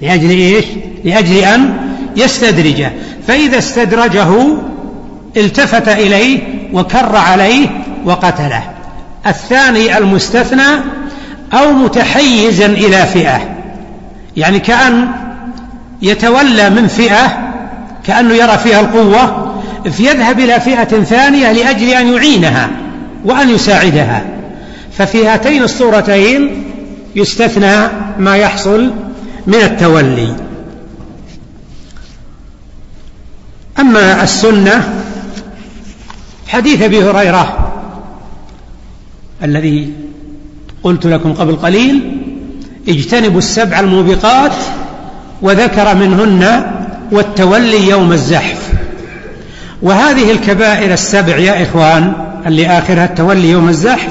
لأجل 0.02 0.30
إيش؟ 0.30 0.66
لأجل 1.04 1.38
أن 1.38 1.74
يستدرجه. 2.18 2.92
فإذا 3.28 3.58
استدرجه 3.58 4.28
التفت 5.38 5.88
إليه 5.88 6.40
وكر 6.74 7.16
عليه 7.16 7.68
وقتله. 8.06 8.64
الثاني 9.28 9.98
المستثنى 9.98 10.68
أو 11.54 11.72
متحيزا 11.74 12.66
إلى 12.66 13.06
فئة. 13.06 13.42
يعني 14.38 14.60
كأن 14.60 15.08
يتولى 16.02 16.70
من 16.70 16.88
فئة 16.88 17.52
كأنه 18.04 18.34
يرى 18.34 18.58
فيها 18.58 18.80
القوة 18.80 19.54
فيذهب 19.92 20.40
إلى 20.40 20.60
فئة 20.60 21.04
ثانية 21.04 21.52
لأجل 21.52 21.90
أن 21.90 22.14
يعينها 22.14 22.70
وأن 23.26 23.50
يساعدها. 23.50 24.22
ففي 24.98 25.28
هاتين 25.28 25.64
الصورتين 25.64 26.69
يستثنى 27.16 27.88
ما 28.20 28.36
يحصل 28.38 28.92
من 29.48 29.56
التولي. 29.56 30.36
أما 33.80 34.24
السنة 34.24 35.04
حديث 36.48 36.82
أبي 36.82 37.04
هريرة 37.04 37.74
الذي 39.44 39.94
قلت 40.84 41.06
لكم 41.06 41.34
قبل 41.34 41.56
قليل 41.56 42.18
اجتنبوا 42.90 43.38
السبع 43.38 43.80
الموبقات 43.80 44.56
وذكر 45.42 45.96
منهن 45.96 46.72
والتولي 47.12 47.90
يوم 47.90 48.12
الزحف. 48.12 48.70
وهذه 49.82 50.32
الكبائر 50.32 50.94
السبع 50.94 51.38
يا 51.38 51.64
إخوان 51.64 52.14
اللي 52.46 52.68
آخرها 52.68 53.06
التولي 53.06 53.50
يوم 53.50 53.70
الزحف 53.70 54.10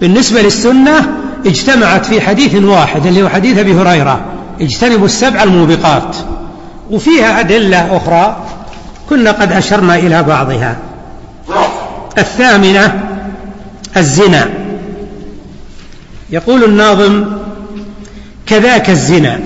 بالنسبة 0.00 0.42
للسنة 0.42 1.08
اجتمعت 1.48 2.06
في 2.06 2.20
حديث 2.20 2.54
واحد 2.54 3.06
اللي 3.06 3.22
هو 3.22 3.28
حديث 3.28 3.58
أبي 3.58 3.74
هريرة. 3.74 4.20
اجتنبوا 4.60 5.06
السبع 5.06 5.42
الموبقات. 5.42 6.16
وفيها 6.90 7.40
أدلة 7.40 7.96
أخرى 7.96 8.36
كنا 9.08 9.30
قد 9.30 9.52
أشرنا 9.52 9.96
إلى 9.96 10.22
بعضها. 10.22 10.76
الثامنة 12.18 13.00
الزنا. 13.96 14.48
يقول 16.30 16.64
الناظم 16.64 17.24
كذاك 18.46 18.90
الزنا. 18.90 19.40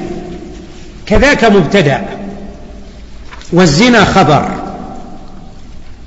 كذاك 1.06 1.44
مبتدأ. 1.44 2.04
والزنا 3.52 4.04
خبر. 4.04 4.48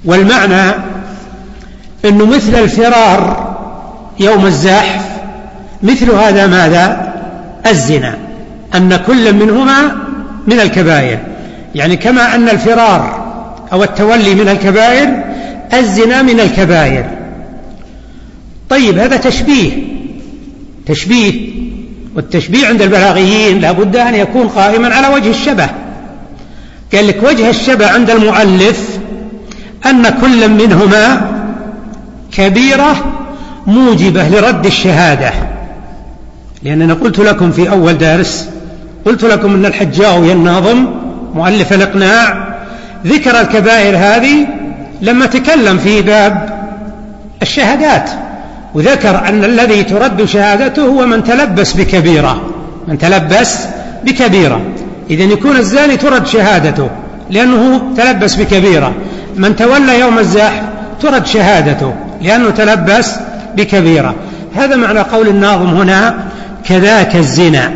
والمعنى 0.05 0.71
أنه 2.05 2.25
مثل 2.25 2.55
الفرار 2.55 3.55
يوم 4.19 4.45
الزحف 4.45 5.14
مثل 5.83 6.11
هذا 6.11 6.47
ماذا؟ 6.47 7.13
الزنا 7.67 8.17
أن 8.75 8.95
كل 9.07 9.33
منهما 9.33 9.95
من 10.47 10.59
الكبائر. 10.59 11.19
يعني 11.75 11.95
كما 11.95 12.35
أن 12.35 12.49
الفرار 12.49 13.25
أو 13.73 13.83
التولي 13.83 14.35
من 14.35 14.49
الكبائر 14.49 15.23
الزنا 15.73 16.21
من 16.21 16.39
الكبائر. 16.39 17.05
طيب 18.69 18.97
هذا 18.97 19.17
تشبيه 19.17 19.71
تشبيه 20.85 21.55
والتشبيه 22.15 22.67
عند 22.67 22.81
البلاغيين 22.81 23.59
لا 23.59 23.71
بد 23.71 23.95
أن 23.95 24.15
يكون 24.15 24.47
قائما 24.47 24.95
على 24.95 25.07
وجه 25.07 25.29
الشبه. 25.29 25.69
قال 26.93 27.07
لك 27.07 27.23
وجه 27.23 27.49
الشبه 27.49 27.87
عند 27.87 28.09
المؤلف 28.09 28.99
أن 29.85 30.09
كل 30.21 30.49
منهما 30.49 31.31
كبيرة 32.31 32.95
موجبة 33.67 34.29
لرد 34.29 34.65
الشهادة. 34.65 35.31
لأننا 36.65 36.93
قلت 36.93 37.19
لكم 37.19 37.51
في 37.51 37.69
أول 37.69 37.97
درس 37.97 38.49
قلت 39.05 39.23
لكم 39.23 39.55
أن 39.55 39.65
الحجاوي 39.65 40.31
الناظم 40.31 40.85
مؤلف 41.35 41.73
الإقناع. 41.73 42.55
ذكر 43.05 43.41
الكبائر 43.41 43.97
هذه 43.97 44.47
لما 45.01 45.25
تكلم 45.25 45.77
في 45.77 46.01
باب 46.01 46.49
الشهادات 47.41 48.09
وذكر 48.73 49.27
أن 49.27 49.43
الذي 49.43 49.83
ترد 49.83 50.25
شهادته 50.25 50.81
هو 50.81 51.05
من 51.05 51.23
تلبس 51.23 51.73
بكبيرة 51.73 52.41
من 52.87 52.97
تلبس 52.97 53.57
بكبيرة. 54.03 54.61
إذا 55.09 55.23
يكون 55.23 55.57
الزاني 55.57 55.97
ترد 55.97 56.27
شهادته 56.27 56.89
لأنه 57.29 57.81
تلبس 57.97 58.35
بكبيرة. 58.35 58.93
من 59.35 59.55
تولى 59.55 59.99
يوم 59.99 60.19
الزاح 60.19 60.61
ترد 61.01 61.25
شهادته 61.25 61.93
لأنه 62.21 62.49
تلبس 62.49 63.11
بكبيرة. 63.57 64.15
هذا 64.55 64.75
معنى 64.75 64.99
قول 64.99 65.27
الناظم 65.27 65.67
هنا 65.67 66.15
كذاك 66.67 67.15
الزنا 67.15 67.71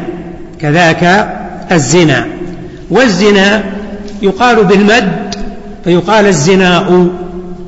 كذاك 0.62 1.30
الزنا. 1.71 2.25
والزنا 2.89 3.63
يقال 4.21 4.63
بالمد 4.63 5.36
فيقال 5.84 6.25
الزناء 6.25 7.08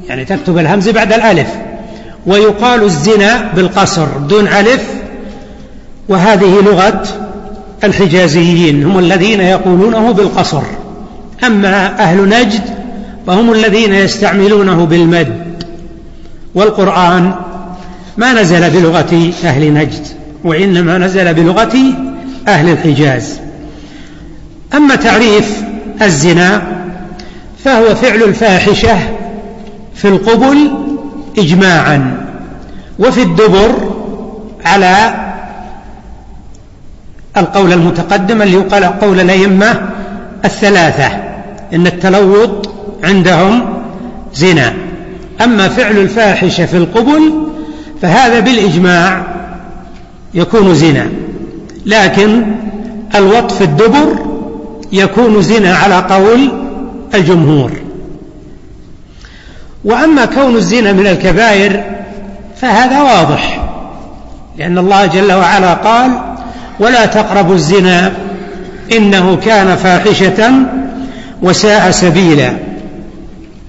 يعني 0.10 0.26
تكتب 0.26 0.58
الهمز 0.58 0.90
بعد 0.90 1.14
الألف. 1.14 1.48
ويقال 2.26 2.84
الزنا 2.84 3.52
بالقصر 3.56 4.08
دون 4.18 4.48
ألف. 4.48 4.84
وهذه 6.10 6.62
لغة 6.66 7.04
الحجازيين 7.84 8.84
هم 8.84 9.00
الذين 9.00 9.42
يقولونه 9.42 10.12
بالقصر. 10.12 10.62
أما 11.44 12.00
أهل 12.00 12.30
نجد 12.30 12.62
فهم 13.28 13.54
الذين 13.54 13.94
يستعملونه 13.94 14.86
بالمد. 14.86 15.42
والقرآن 16.56 17.34
ما 18.18 18.34
نزل 18.42 18.70
بلغة 18.70 19.32
أهل 19.44 19.74
نجد. 19.74 20.21
وإنما 20.44 20.98
نزل 20.98 21.34
بلغة 21.34 21.78
أهل 22.48 22.70
الحجاز. 22.70 23.40
أما 24.74 24.96
تعريف 24.96 25.64
الزنا 26.02 26.62
فهو 27.64 27.96
فعل 27.96 28.24
الفاحشة 28.24 28.98
في 29.96 30.08
القبل 30.08 30.72
إجماعا 31.38 32.28
وفي 33.00 33.22
الدبر 33.22 33.72
على 34.66 35.14
القول 37.38 37.74
المتقدم 37.74 38.42
اللي 38.42 38.54
يقال 38.54 38.84
قول 38.84 39.20
الأئمة 39.20 39.90
الثلاثة 40.46 41.08
إن 41.74 41.88
التلوط 41.88 42.70
عندهم 43.04 43.82
زنا. 44.34 44.74
أما 45.44 45.68
فعل 45.68 45.98
الفاحشة 45.98 46.66
في 46.66 46.78
القبل 46.78 47.48
فهذا 48.02 48.40
بالإجماع 48.40 49.31
يكون 50.34 50.76
زنا. 50.76 51.08
لكن 51.86 52.44
الوط 53.15 53.52
في 53.52 53.63
الدبر 53.63 54.15
يكون 54.91 55.41
زنا 55.41 55.76
على 55.76 55.96
قول 55.96 56.52
الجمهور. 57.13 57.72
وأما 59.84 60.26
كون 60.26 60.56
الزنا 60.56 60.94
من 60.94 61.08
الكبائر 61.08 61.84
فهذا 62.62 63.02
واضح 63.02 63.67
لأن 64.58 64.78
الله 64.78 65.06
جل 65.06 65.32
وعلا 65.32 65.74
قال 65.74 66.12
ولا 66.80 67.06
تقربوا 67.06 67.56
الزنا 67.56 68.13
إنه 68.91 69.36
كان 69.36 69.76
فاحشة 69.76 70.52
وساء 71.41 71.91
سبيلا. 71.91 72.54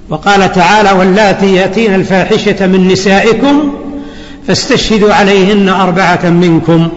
وقال 0.08 0.52
تعالى 0.52 0.92
واللاتي 0.92 1.54
يأتين 1.54 1.94
الفاحشة 1.94 2.66
من 2.66 2.88
نسائكم 2.88 3.72
فاستشهدوا 4.46 5.14
عليهن 5.14 5.68
أربعة 5.68 6.30
منكم 6.30 6.88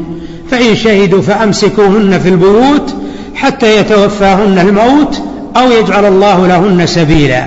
فإن 0.52 0.76
شهدوا 0.76 1.22
فأمسكوهن 1.22 2.20
في 2.20 2.30
البيوت 2.30 2.96
حتى 3.36 3.78
يتوفاهن 3.78 4.60
الموت 4.60 5.22
أو 5.58 5.72
يجعل 5.72 6.06
الله 6.06 6.48
لهن 6.48 6.86
سبيلا. 6.86 7.46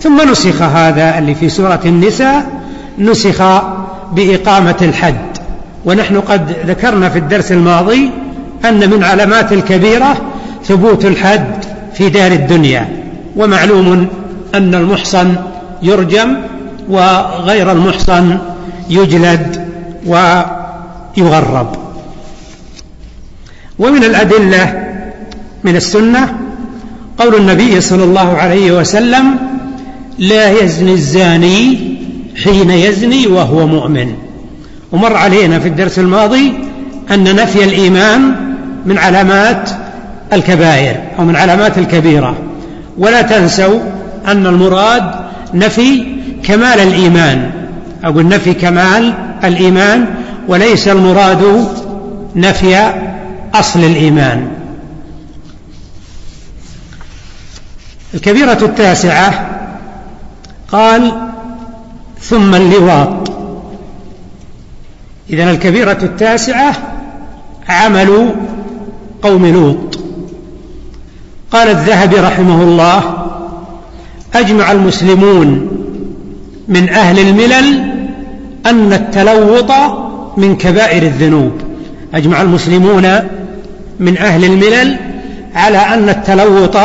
ثم 0.00 0.30
نسخ 0.30 0.62
هذا 0.62 1.18
اللي 1.18 1.34
في 1.34 1.48
سورة 1.48 1.80
النساء 1.84 2.46
نسخ 2.98 3.42
بإقامة 4.12 4.76
الحد 4.82 5.36
ونحن 5.84 6.20
قد 6.20 6.56
ذكرنا 6.66 7.08
في 7.08 7.18
الدرس 7.18 7.52
الماضي 7.52 8.10
أن 8.64 8.90
من 8.90 9.04
علامات 9.04 9.52
الكبيرة 9.52 10.16
ثبوت 10.64 11.04
الحد 11.04 11.64
في 11.94 12.08
دار 12.08 12.32
الدنيا. 12.32 12.88
ومعلوم 13.36 14.06
أن 14.54 14.74
المحصن 14.74 15.34
يرجم 15.82 16.36
وغير 16.88 17.72
المحصن 17.72 18.38
يجلد 18.90 19.68
ويغرب. 20.06 21.76
ومن 23.78 24.04
الأدلة 24.04 24.84
من 25.64 25.76
السنة 25.76 26.36
قول 27.18 27.34
النبي 27.34 27.80
صلى 27.80 28.04
الله 28.04 28.36
عليه 28.36 28.72
وسلم 28.72 29.24
لا 30.18 30.62
يزني 30.62 30.92
الزاني 30.92 31.78
حين 32.44 32.70
يزني 32.70 33.26
وهو 33.26 33.66
مؤمن. 33.66 34.14
ومر 34.92 35.16
علينا 35.16 35.58
في 35.58 35.68
الدرس 35.68 35.98
الماضي 35.98 36.52
أن 37.10 37.24
نفي 37.36 37.64
الإيمان 37.64 38.34
من 38.86 38.98
علامات 38.98 39.70
الكبائر 40.32 40.96
أو 41.18 41.24
من 41.24 41.36
علامات 41.36 41.78
الكبيرة. 41.78 42.36
ولا 42.98 43.22
تنسوا 43.22 43.80
أن 44.26 44.46
المراد 44.46 45.10
نفي 45.54 46.04
كمال 46.42 46.80
الإيمان. 46.80 47.50
أقول 48.04 48.28
نفي 48.28 48.54
كمال 48.54 49.14
الإيمان 49.44 50.06
وليس 50.48 50.88
المراد 50.88 51.68
نفي 52.36 52.92
أصل 53.54 53.80
الإيمان. 53.80 54.48
الكبيرة 58.14 58.58
التاسعة 58.62 59.50
قال 60.72 61.12
ثم 62.20 62.54
اللواط. 62.54 63.32
إذا 65.30 65.50
الكبيرة 65.50 65.98
التاسعة 66.02 66.74
عمل 67.68 68.34
قوم 69.22 69.46
لوط. 69.46 69.98
قال 71.50 71.68
الذهبي 71.68 72.16
رحمه 72.16 72.62
الله 72.62 73.02
أجمع 74.34 74.72
المسلمون 74.72 75.68
من 76.68 76.88
أهل 76.88 77.18
الملل 77.18 77.92
أن 78.66 78.92
التلوط 78.92 79.70
من 80.36 80.56
كبائر 80.56 81.02
الذنوب. 81.02 81.52
أجمع 82.14 82.42
المسلمون 82.42 83.08
من 84.00 84.18
أهل 84.18 84.44
الملل 84.44 84.96
على 85.54 85.78
أن 85.78 86.08
التلوط 86.08 86.76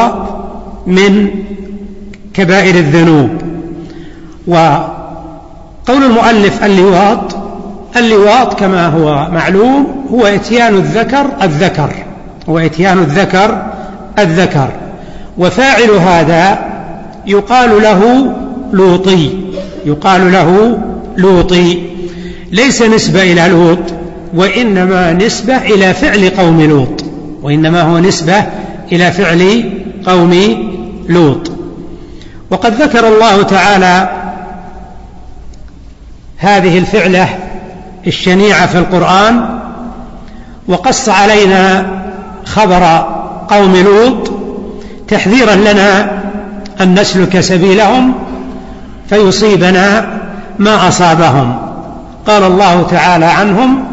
من 0.88 1.30
كبائر 2.34 2.76
الذنوب. 2.76 3.30
وقول 4.48 6.04
المؤلف 6.04 6.64
اللواط 6.64 7.36
اللواط 7.98 8.60
كما 8.60 8.88
هو 8.88 9.28
معلوم 9.32 10.06
هو 10.12 10.26
إتيان 10.26 10.76
الذكر 10.76 11.26
الذكر 11.42 11.94
هو 12.50 12.60
إتيان 12.60 12.98
الذكر 12.98 13.64
الذكر. 14.20 14.70
وفاعل 15.38 15.92
هذا 15.92 16.60
يقال 17.28 17.82
له 17.82 18.34
لوطي. 18.74 19.51
يقال 19.86 20.32
له 20.32 20.80
لوطي 21.18 21.80
ليس 22.52 22.82
نسبة 22.82 23.22
إلى 23.22 23.48
لوط 23.48 23.80
وإنما 24.34 25.14
نسبة 25.14 25.58
إلى 25.58 25.94
فعل 25.94 26.30
قوم 26.30 26.62
لوط 26.62 27.04
وإنما 27.42 27.82
هو 27.82 28.00
نسبة 28.00 28.46
إلى 28.92 29.12
فعل 29.12 29.72
قوم 30.06 30.34
لوط. 31.10 31.52
وقد 32.50 32.82
ذكر 32.82 33.08
الله 33.08 33.44
تعالى 33.44 34.10
هذه 36.38 36.78
الفعلة 36.78 37.30
الشنيعة 38.08 38.68
في 38.68 38.78
القرآن 38.78 39.60
وقص 40.68 41.10
علينا 41.10 41.86
خبر 42.46 42.84
قوم 43.50 43.76
لوط 43.76 44.32
تحذيرا 45.08 45.56
لنا 45.56 46.22
أن 46.82 47.00
نسلك 47.00 47.40
سبيلهم 47.40 48.14
فيصيبنا 49.12 50.08
ما 50.60 50.88
أصابهم. 50.88 51.56
قال 52.28 52.44
الله 52.44 52.88
تعالى 52.92 53.26
عنهم 53.26 53.84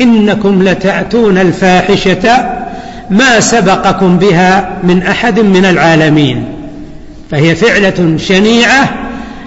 إنكم 0.00 0.62
لتأتون 0.62 1.38
الفاحشة 1.38 2.50
ما 3.10 3.40
سبقكم 3.40 4.18
بها 4.18 4.68
من 4.82 5.02
أحد 5.02 5.40
من 5.40 5.64
العالمين. 5.64 6.44
فهي 7.30 7.54
فعلة 7.54 8.16
شنيعة 8.16 8.88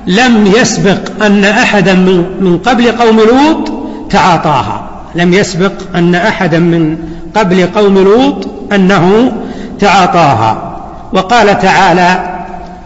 لم 0.07 0.53
يسبق 0.57 1.25
أن 1.25 1.45
أحدا 1.45 1.93
من 2.41 2.59
قبل 2.65 2.91
قوم 2.91 3.19
لوط 3.19 3.71
تعاطاها. 4.09 4.89
لم 5.15 5.33
يسبق 5.33 5.73
أن 5.95 6.15
أحدا 6.15 6.59
من 6.59 6.97
قبل 7.35 7.67
قوم 7.75 7.97
لوط 7.97 8.47
أنه 8.73 9.31
تعاطاها. 9.79 10.79
وقال 11.13 11.59
تعالى 11.59 12.32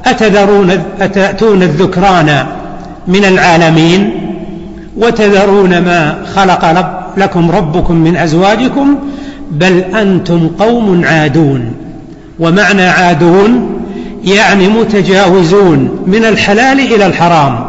أتذرون 0.10 0.72
أتأتون 1.02 1.64
الذكران 1.64 2.46
من 3.08 3.26
العالمين 3.26 4.12
وتذرون 4.98 5.70
ما 5.70 6.26
خلق 6.36 6.94
لكم 7.18 7.52
ربكم 7.52 7.96
من 7.96 8.18
أزواجكم 8.18 8.96
بل 9.52 9.80
أنتم 9.80 10.50
قوم 10.60 11.06
عادون. 11.06 11.74
ومعنى 12.40 12.88
عادون 12.88 13.80
يعني 14.24 14.68
متجاوزون 14.68 16.04
من 16.08 16.26
الحلال 16.26 16.80
إلى 16.80 17.06
الحرام 17.06 17.66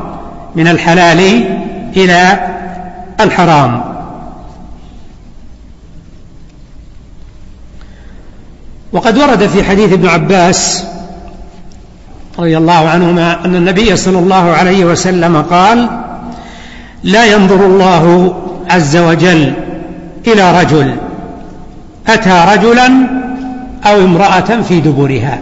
من 0.57 0.69
الحلال 0.69 1.45
إلى 1.97 2.39
الحرام. 3.21 3.81
وقد 8.93 9.19
ورد 9.19 9.47
في 9.47 9.65
حديث 9.65 9.93
ابن 9.93 10.09
عباس 10.09 10.85
رضي 12.39 12.59
الله 12.59 12.89
عنهما 12.89 13.45
أن 13.45 13.55
النبي 13.55 13.97
صلى 13.97 14.19
الله 14.19 14.51
عليه 14.51 14.85
وسلم 14.85 15.43
قال 15.43 15.89
لا 17.05 17.27
ينظر 17.27 17.67
الله 17.67 18.35
عز 18.71 18.97
وجل 18.97 19.53
إلى 20.27 20.61
رجل 20.61 20.95
أتى 22.09 22.45
رجلا 22.55 22.91
أو 23.87 24.05
امرأة 24.05 24.63
في 24.69 24.81
دبرها. 24.81 25.39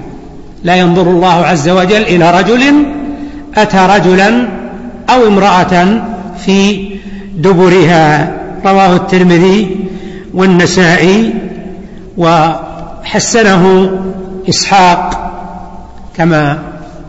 لا 0.65 0.77
ينظر 0.77 1.03
الله 1.03 1.47
عز 1.47 1.69
وجل 1.69 2.03
إلى 2.03 2.39
رجل 2.39 2.87
أتى 3.57 3.89
رجلا 3.97 4.49
أو 5.11 5.27
امرأة 5.27 6.01
في 6.47 6.89
دبرها. 7.37 8.33
رواه 8.67 8.97
الترمذي 8.97 9.77
والنسائي 10.35 11.35
وحسنه 12.17 13.91
إسحاق 14.49 15.33
كما 16.17 16.59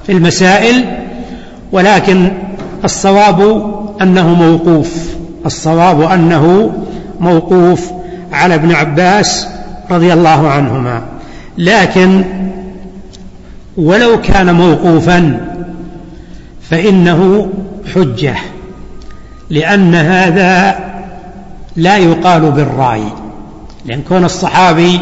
في 0.08 0.13
المسائل 0.13 0.86
ولكن 1.72 2.32
الصواب 2.84 3.41
أنه 4.02 4.28
موقوف. 4.34 5.08
الصواب 5.46 6.02
أنه 6.02 6.74
موقوف 7.20 7.91
على 8.32 8.56
ابن 8.56 8.72
عباس 8.72 9.48
رضي 9.91 10.13
الله 10.13 10.50
عنهما. 10.50 11.02
لكن 11.58 12.24
ولو 13.78 14.22
كان 14.22 14.56
موقوفا 14.56 15.39
فإنه 16.70 17.50
حجة 17.96 18.36
لأن 19.50 19.96
هذا 19.96 20.80
لا 21.76 21.98
يقال 21.98 22.52
بالرأي. 22.52 23.04
لأن 23.86 24.02
كون 24.02 24.26
الصحابي 24.26 25.00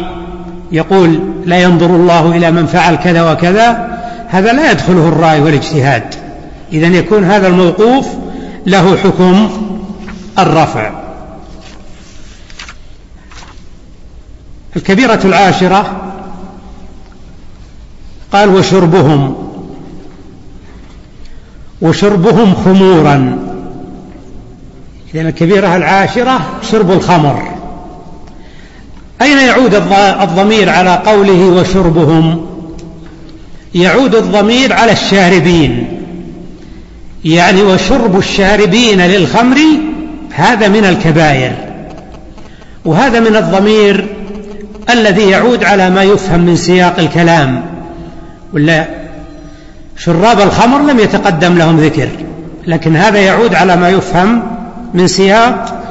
يقول 0.72 1.20
لا 1.44 1.62
ينظر 1.62 1.86
الله 1.86 2.36
إلى 2.36 2.50
من 2.50 2.66
فعل 2.66 2.94
كذا 2.94 3.32
وكذا 3.32 3.95
هذا 4.28 4.52
لا 4.52 4.70
يدخله 4.70 5.08
الرأي 5.08 5.40
والاجتهاد. 5.40 6.14
إذا 6.72 6.86
يكون 6.86 7.24
هذا 7.24 7.48
الموقوف 7.48 8.06
له 8.66 8.96
حكم 8.96 9.50
الرفع. 10.38 10.90
الكبيرة 14.76 15.20
العاشرة 15.24 16.12
قال 18.32 18.48
وشربهم. 18.48 19.34
وشربهم 21.82 22.54
خمورا. 22.54 23.38
إذا 25.14 25.28
الكبيرة 25.28 25.76
العاشرة 25.76 26.40
شرب 26.70 26.90
الخمر. 26.90 27.48
أين 29.22 29.38
يعود 29.38 29.74
الضمير 30.22 30.70
على 30.70 30.94
قوله 31.06 31.44
وشربهم 31.60 32.46
يعود 33.76 34.14
الضمير 34.14 34.72
على 34.72 34.92
الشاربين. 34.92 35.86
يعني 37.24 37.62
وشرب 37.62 38.18
الشاربين 38.18 39.00
للخمر 39.00 39.56
هذا 40.34 40.68
من 40.68 40.84
الكبائر. 40.84 41.52
وهذا 42.84 43.20
من 43.20 43.36
الضمير 43.36 44.06
الذي 44.90 45.30
يعود 45.30 45.64
على 45.64 45.90
ما 45.90 46.02
يفهم 46.02 46.40
من 46.40 46.56
سياق 46.56 46.98
الكلام. 46.98 47.64
ولا 48.52 48.84
شراب 49.96 50.40
الخمر 50.40 50.82
لم 50.82 50.98
يتقدم 50.98 51.58
لهم 51.58 51.76
ذكر 51.80 52.08
لكن 52.66 52.96
هذا 52.96 53.18
يعود 53.18 53.54
على 53.54 53.76
ما 53.76 53.88
يفهم 53.88 54.42
من 54.94 55.06
سياق 55.06 55.82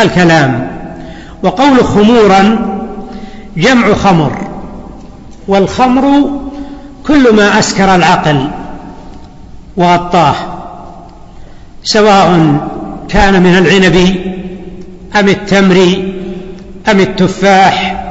الكلام. 0.00 0.70
وقول 1.42 1.84
خمورا 1.84 2.68
جمع 3.56 3.94
خمر 3.94 4.32
والخمر 5.48 6.30
كل 7.06 7.34
ما 7.34 7.58
أسكر 7.58 7.94
العقل 7.94 8.48
وغطاه 9.76 10.34
سواء 11.84 12.58
كان 13.08 13.42
من 13.42 13.58
العنب 13.58 14.16
أم 15.20 15.28
التمر 15.28 16.02
أم 16.90 17.00
التفاح 17.00 18.04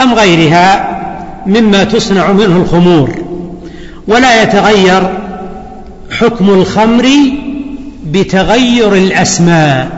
أم 0.00 0.14
غيرها 0.14 0.96
مما 1.46 1.84
تصنع 1.84 2.32
منه 2.32 2.56
الخمور. 2.56 3.10
ولا 4.08 4.42
يتغير 4.42 5.10
حكم 6.10 6.50
الخمر 6.50 7.08
بتغير 8.04 8.94
الأسماء 8.94 9.88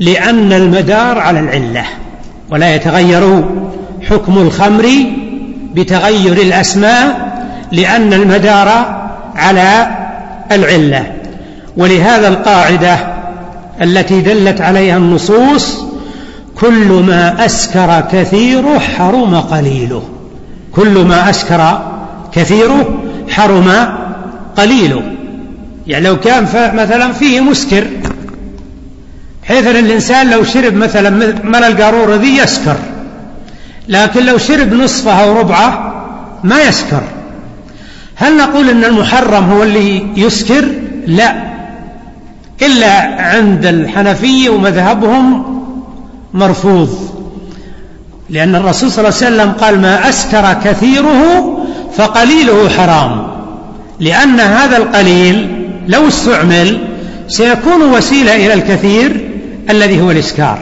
لأن 0.00 0.52
المدار 0.52 1.18
على 1.18 1.40
العلة. 1.40 1.84
ولا 2.50 2.74
يتغير 2.74 3.44
حكم 4.10 4.38
الخمر 4.38 4.88
بتغير 5.74 6.32
الأسماء 6.32 7.27
لأن 7.72 8.12
المدار 8.12 8.98
على 9.36 9.88
العلة. 10.52 11.12
ولهذا 11.76 12.28
القاعدة 12.28 12.96
التي 13.82 14.20
دلت 14.20 14.60
عليها 14.60 14.96
النصوص 14.96 15.84
كل 16.60 17.04
ما 17.06 17.46
أسكر 17.46 18.04
كثيره 18.12 18.78
حرم 18.78 19.34
قليله. 19.34 20.02
كل 20.72 20.98
ما 20.98 21.30
أسكر 21.30 21.78
كثيره 22.32 22.98
حرم 23.28 23.72
قليله. 24.56 25.02
يعني 25.86 26.04
لو 26.04 26.20
كان 26.20 26.42
مثلا 26.74 27.12
فيه 27.12 27.40
مسكر 27.40 27.84
حيث 29.44 29.66
أن 29.66 29.76
الإنسان 29.76 30.30
لو 30.30 30.44
شرب 30.44 30.74
مثلا 30.74 31.10
من 31.44 31.54
القارورة 31.54 32.14
ذي 32.14 32.36
يسكر 32.36 32.76
لكن 33.88 34.26
لو 34.26 34.38
شرب 34.38 34.72
نصفه 34.72 35.24
أو 35.24 35.38
ربعه 35.38 35.94
ما 36.44 36.62
يسكر. 36.62 37.02
هل 38.18 38.36
نقول 38.36 38.68
أن 38.68 38.84
المحرم 38.84 39.44
هو 39.44 39.62
اللي 39.62 40.06
يسكر؟ 40.16 40.64
لا. 41.06 41.34
إلا 42.62 43.22
عند 43.22 43.66
الحنفية 43.66 44.50
ومذهبهم 44.50 45.44
مرفوض. 46.34 47.10
لأن 48.30 48.54
الرسول 48.54 48.90
صلى 48.90 49.08
الله 49.08 49.18
عليه 49.22 49.26
وسلم 49.26 49.52
قال 49.52 49.80
ما 49.80 50.08
أسكر 50.08 50.52
كثيره 50.64 51.22
فقليله 51.96 52.68
حرام. 52.68 53.26
لأن 54.00 54.40
هذا 54.40 54.76
القليل 54.76 55.66
لو 55.88 56.08
استعمل 56.08 56.78
سيكون 57.28 57.82
وسيلة 57.82 58.36
إلى 58.36 58.54
الكثير 58.54 59.30
الذي 59.70 60.00
هو 60.00 60.10
الإسكار. 60.10 60.58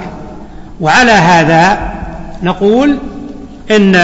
وعلى 0.80 1.12
هذا 1.12 1.78
نقول 2.42 2.96
إن 3.70 3.96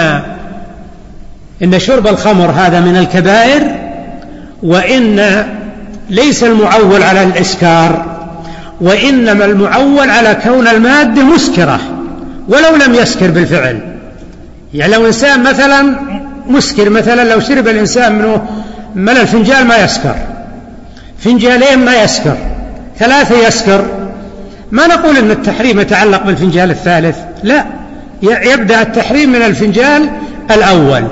إن 1.62 1.78
شرب 1.78 2.06
الخمر 2.06 2.50
هذا 2.50 2.80
من 2.80 2.96
الكبائر 2.96 3.62
وإن 4.62 5.44
ليس 6.10 6.44
المعول 6.44 7.02
على 7.02 7.22
الإسكار 7.22 8.04
وإنما 8.80 9.44
المعول 9.44 10.10
على 10.10 10.36
كون 10.44 10.68
المادة 10.68 11.22
مسكرة 11.22 11.80
ولو 12.48 12.76
لم 12.86 12.94
يسكر 12.94 13.30
بالفعل. 13.30 13.80
يعني 14.74 14.92
لو 14.92 15.06
إنسان 15.06 15.42
مثلا 15.42 15.96
مسكر 16.46 16.90
مثلا 16.90 17.34
لو 17.34 17.40
شرب 17.40 17.68
الإنسان 17.68 18.14
منه 18.14 18.42
من 18.94 19.08
الفنجال 19.08 19.66
ما 19.66 19.76
يسكر 19.76 20.14
فنجالين 21.18 21.78
ما 21.78 22.02
يسكر 22.02 22.36
ثلاثة 22.98 23.46
يسكر. 23.46 23.84
ما 24.70 24.86
نقول 24.86 25.16
أن 25.16 25.30
التحريم 25.30 25.80
يتعلق 25.80 26.22
بالفنجال 26.22 26.70
الثالث 26.70 27.16
لا 27.42 27.64
يبدأ 28.22 28.82
التحريم 28.82 29.32
من 29.32 29.42
الفنجال 29.42 30.10
الأول. 30.50 31.04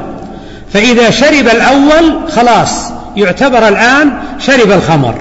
فإذا 0.72 1.10
شرب 1.10 1.48
الأول 1.48 2.30
خلاص 2.30 2.92
يعتبر 3.16 3.68
الآن 3.68 4.12
شرب 4.38 4.70
الخمر 4.70 5.14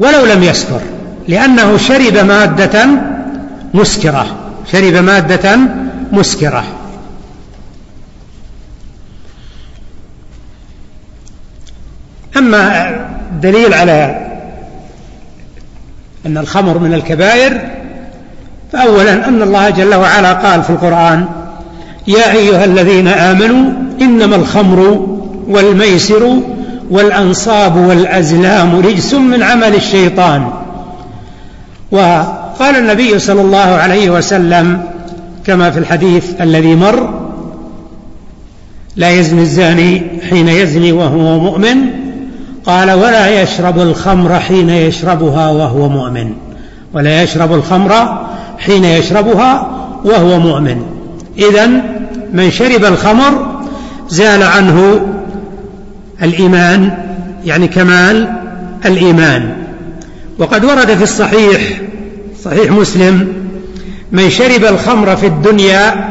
ولو 0.00 0.24
لم 0.24 0.42
يسكر 0.42 0.80
لأنه 1.28 1.76
شرب 1.76 2.16
مادة 2.16 2.86
مسكرة 3.74 4.26
شرب 4.72 4.94
مادة 4.94 5.58
مسكرة. 6.12 6.64
أما 12.36 12.88
الدليل 13.32 13.74
على 13.74 14.26
أن 16.26 16.38
الخمر 16.38 16.78
من 16.78 16.94
الكبائر 16.94 17.60
فأولا 18.72 19.28
أن 19.28 19.42
الله 19.42 19.70
جل 19.70 19.94
وعلا 19.94 20.32
قال 20.32 20.62
في 20.62 20.70
القرآن 20.70 21.28
يا 22.06 22.32
أيها 22.32 22.64
الذين 22.64 23.08
آمنوا 23.08 23.87
إنما 24.02 24.36
الخمر 24.36 25.06
والميسر 25.48 26.40
والأنصاب 26.90 27.76
والأزلام 27.76 28.78
رجس 28.78 29.14
من 29.14 29.42
عمل 29.42 29.74
الشيطان. 29.74 30.50
وقال 31.90 32.76
النبي 32.76 33.18
صلى 33.18 33.40
الله 33.40 33.58
عليه 33.58 34.10
وسلم 34.10 34.82
كما 35.46 35.70
في 35.70 35.78
الحديث 35.78 36.40
الذي 36.40 36.74
مر 36.74 37.10
لا 38.96 39.10
يزني 39.10 39.42
الزاني 39.42 40.02
حين 40.30 40.48
يزني 40.48 40.92
وهو 40.92 41.38
مؤمن. 41.38 41.76
قال 42.66 42.90
ولا 42.90 43.42
يشرب 43.42 43.78
الخمر 43.78 44.40
حين 44.40 44.70
يشربها 44.70 45.50
وهو 45.50 45.88
مؤمن. 45.88 46.32
ولا 46.94 47.22
يشرب 47.22 47.54
الخمر 47.54 48.18
حين 48.58 48.84
يشربها 48.84 49.70
وهو 50.04 50.40
مؤمن. 50.40 50.82
إذا 51.38 51.66
من 52.32 52.50
شرب 52.50 52.84
الخمر 52.84 53.47
زال 54.08 54.42
عنه 54.42 55.06
الإيمان 56.22 56.98
يعني 57.44 57.68
كمال 57.68 58.28
الإيمان. 58.84 59.56
وقد 60.38 60.64
ورد 60.64 60.94
في 60.94 61.02
الصحيح 61.02 61.80
صحيح 62.44 62.70
مسلم 62.70 63.32
من 64.12 64.30
شرب 64.30 64.64
الخمر 64.64 65.16
في 65.16 65.26
الدنيا 65.26 66.10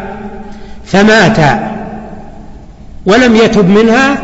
فمات 0.86 1.38
ولم 3.05 3.36
يتب 3.36 3.69
منها 3.69 4.17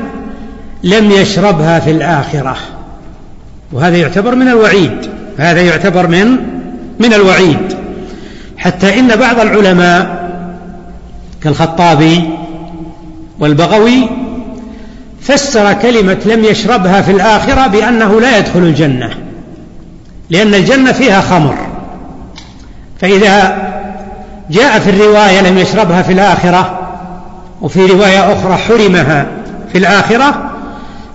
لم 0.84 1.12
يشربها 1.12 1.80
في 1.80 1.92
الآخرة. 1.92 2.58
وهذا 3.72 3.98
يعتبر 3.98 4.36
من 4.36 4.48
الوعيد 4.48 4.98
هذا 5.38 5.62
يعتبر 5.62 6.08
من 6.08 6.38
من 7.00 7.14
الوعيد. 7.14 7.78
حتى 8.58 9.00
إن 9.00 9.16
بعض 9.16 9.40
العلماء 9.40 10.24
كالخطابي 11.44 12.30
والبغوي 13.44 14.10
فسر 15.22 15.74
كلمة 15.74 16.18
لم 16.26 16.44
يشربها 16.44 17.02
في 17.02 17.12
الآخرة 17.12 17.68
بأنه 17.68 18.22
لا 18.22 18.38
يدخل 18.38 18.60
الجنة 18.60 19.10
لأن 20.30 20.54
الجنة 20.54 20.92
فيها 20.92 21.22
خمر. 21.22 21.56
فإذا 23.02 23.58
جاء 24.50 24.80
في 24.80 24.90
الرواية 24.90 25.42
لم 25.42 25.58
يشربها 25.58 26.02
في 26.02 26.14
الآخرة 26.14 26.80
وفي 27.62 27.86
رواية 27.86 28.34
أخرى 28.34 28.58
حرمها 28.58 29.26
في 29.72 29.78
الآخرة 29.78 30.52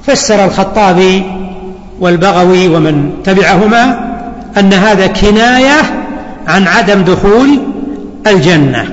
فسر 0.06 0.44
الخطابي 0.44 1.22
والبغوي 2.00 2.68
ومن 2.68 3.12
تبعهما 3.24 4.00
أن 4.58 4.72
هذا 4.72 5.06
كناية 5.06 5.80
عن 6.48 6.66
عدم 6.66 7.02
دخول 7.02 7.58
الجنة. 8.26 8.84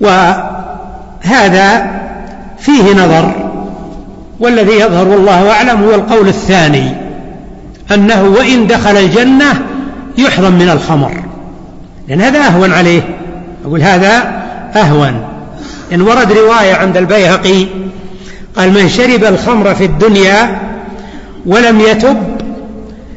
وهذا 0.00 1.93
فيه 2.64 2.92
نظر 2.92 3.32
والذي 4.40 4.72
يظهر 4.72 5.08
والله 5.08 5.50
أعلم 5.50 5.82
هو 5.82 5.94
القول 5.94 6.28
الثاني 6.28 6.94
أنه 7.94 8.22
وإن 8.22 8.66
دخل 8.66 8.96
الجنة 8.96 9.62
يحرم 10.18 10.52
من 10.52 10.68
الخمر. 10.68 11.12
لأن 12.08 12.20
هذا 12.20 12.38
أهون 12.38 12.72
عليه. 12.72 13.02
أقول 13.64 13.82
هذا 13.82 14.42
أهون. 14.76 15.24
إن 15.92 16.00
ورد 16.00 16.32
رواية 16.32 16.74
عند 16.74 16.96
البيهقي 16.96 17.66
قال 18.56 18.72
من 18.72 18.88
شرب 18.88 19.24
الخمر 19.24 19.74
في 19.74 19.84
الدنيا 19.84 20.58
ولم 21.46 21.80
يتب 21.80 22.16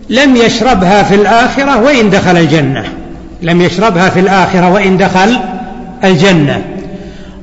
لم 0.10 0.36
يشربها 0.36 1.03
في 1.03 1.15
الآخرة 1.15 1.81
وإن 1.81 2.10
دخل 2.10 2.38
الجنة. 2.38 2.83
لم 3.41 3.62
يشربها 3.62 4.10
في 4.10 4.19
الآخرة 4.19 4.73
وإن 4.73 4.97
دخل 4.97 5.38
الجنة. 6.03 6.62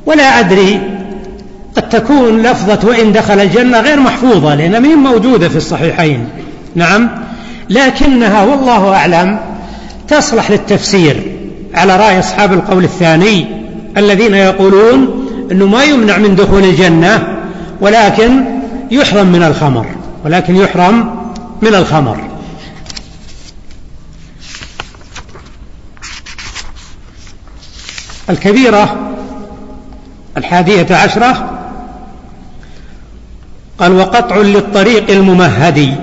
ولا 0.07 0.41
أدري 0.41 0.94
قد 1.77 1.89
تكون 1.89 2.43
لفظة 2.43 2.89
وإن 2.89 3.13
دخل 3.13 3.41
الجنة 3.41 3.81
غير 3.81 4.01
محفوظة 4.01 4.55
لأنها 4.55 4.81
من 4.81 4.95
موجودة 4.95 5.49
في 5.49 5.57
الصحيحين. 5.57 6.29
نعم. 6.75 7.11
لكنها 7.71 8.43
والله 8.43 8.95
أعلم 8.95 9.39
تصلح 10.09 10.51
للتفسير 10.51 11.23
على 11.75 11.97
رأي 11.97 12.19
أصحاب 12.19 12.53
القول 12.53 12.85
الثاني 12.85 13.47
الذين 13.97 14.35
يقولون 14.35 15.27
أنه 15.53 15.67
ما 15.67 15.85
يمنع 15.85 16.19
من 16.19 16.37
دخول 16.37 16.65
الجنة 16.65 17.39
ولكن 17.81 18.45
يحرم 18.91 19.27
من 19.27 19.43
الخمر 19.43 19.87
ولكن 20.25 20.57
يحرم 20.57 21.17
من 21.63 21.75
الخمر. 21.75 22.17
الكبيرة 28.31 29.11
الحادية 30.37 30.97
عشرة 30.97 31.54
قال 33.79 33.93
وقطع 33.93 34.37
للطريق 34.37 35.11
الممهد. 35.11 35.97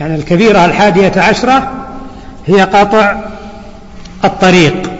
يعني 0.00 0.14
الكبيرة 0.14 0.64
الحادية 0.64 1.12
عشرة 1.16 1.72
هي 2.46 2.62
قطع 2.62 3.16
الطريق. 4.24 4.90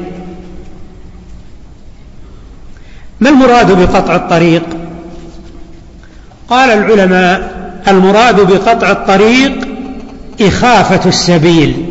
ما 3.21 3.31
المراد 3.31 3.73
بقطع 3.73 4.17
الطريق؟ 4.17 4.63
قال 6.49 6.71
العلماء 6.71 7.57
المراد 7.89 8.41
بقطع 8.41 8.91
الطريق 8.91 9.69
إخافة 10.41 11.09
السبيل 11.09 11.87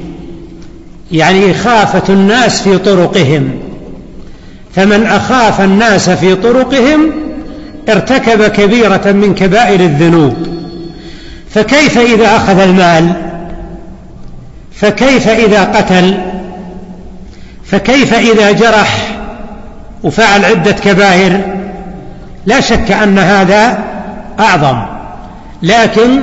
يعني 1.12 1.52
إخافة 1.52 2.14
الناس 2.14 2.62
في 2.62 2.78
طرقهم. 2.78 3.60
فمن 4.76 5.06
أخاف 5.06 5.62
الناس 5.62 6.10
في 6.10 6.36
طرقهم 6.36 7.25
ارتكب 7.90 8.48
كبيرة 8.48 9.12
من 9.12 9.36
كبائر 9.36 9.80
الذنوب. 9.80 10.36
فكيف 11.50 11.98
إذا 11.98 12.36
أخذ 12.36 12.60
المال؟ 12.60 13.12
فكيف 14.72 15.30
إذا 15.30 15.64
قتل؟ 15.64 16.18
فكيف 17.66 18.14
إذا 18.14 18.52
جرح 18.52 19.18
وفعل 20.04 20.46
عدة 20.46 20.72
كبائر؟ 20.72 21.42
لا 22.46 22.62
شك 22.62 22.92
أن 22.92 23.20
هذا 23.20 23.80
أعظم. 24.40 24.82
لكن 25.64 26.22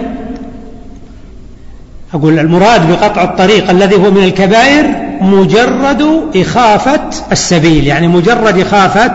أقول 2.14 2.38
المراد 2.38 2.90
بقطع 2.90 3.22
الطريق 3.22 3.70
الذي 3.70 3.96
هو 3.96 4.10
من 4.10 4.24
الكبائر 4.24 4.86
مجرد 5.20 6.30
إخافة 6.36 7.00
السبيل 7.32 7.86
يعني 7.86 8.08
مجرد 8.08 8.58
إخافة 8.58 9.12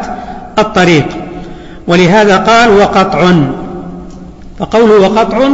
الطريق. 0.60 1.08
ولهذا 1.88 2.38
قال 2.38 2.70
وقطع. 2.70 3.32
فقوله 4.60 5.10
وقطع 5.10 5.50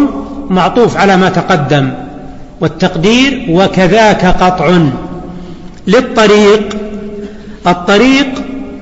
معطوف 0.49 0.97
على 0.97 1.17
ما 1.17 1.29
تقدم. 1.29 1.89
والتقدير 2.61 3.45
وكذاك 3.49 4.25
قطع. 4.25 4.77
للطريق. 5.87 6.69
الطريق 7.67 8.27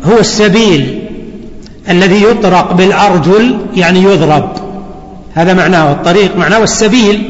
هو 0.04 0.20
السبيل 0.20 1.02
الذي 1.90 2.24
يطرق 2.24 2.74
بالأرجل 2.74 3.58
يعني 3.76 4.04
يضرب. 4.04 4.50
هذا 5.34 5.54
معناه 5.54 5.92
الطريق 5.92 6.38
معناه 6.38 6.64
السبيل. 6.64 7.30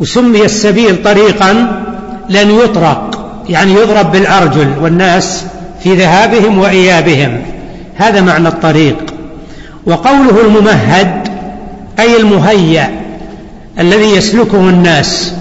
وسمي 0.00 0.44
السبيل 0.44 1.02
طريقا 1.02 1.52
لن 2.30 2.50
يطرق 2.50 3.20
يعني 3.48 3.72
يضرب 3.72 4.12
بالأرجل 4.12 4.68
والناس 4.82 5.44
في 5.82 5.94
ذهابهم 5.94 6.58
وإيابهم. 6.58 7.42
هذا 7.96 8.20
معنى 8.20 8.48
الطريق. 8.48 9.09
وقوله 9.86 10.40
الممهد 10.46 11.28
أي 11.98 12.16
المهيأ 12.20 12.90
الذي 13.78 14.16
يسلكه 14.16 14.68
الناس 14.68 15.32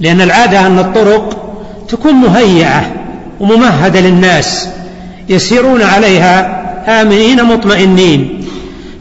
لأن 0.00 0.20
العادة 0.20 0.66
أن 0.66 0.78
الطرق 0.78 1.54
تكون 1.88 2.14
مهيئة 2.14 2.82
وممهدة 3.40 4.00
للناس 4.00 4.68
يسيرون 5.28 5.82
عليها 5.82 6.58
آمنين 7.02 7.44
مطمئنين. 7.44 8.44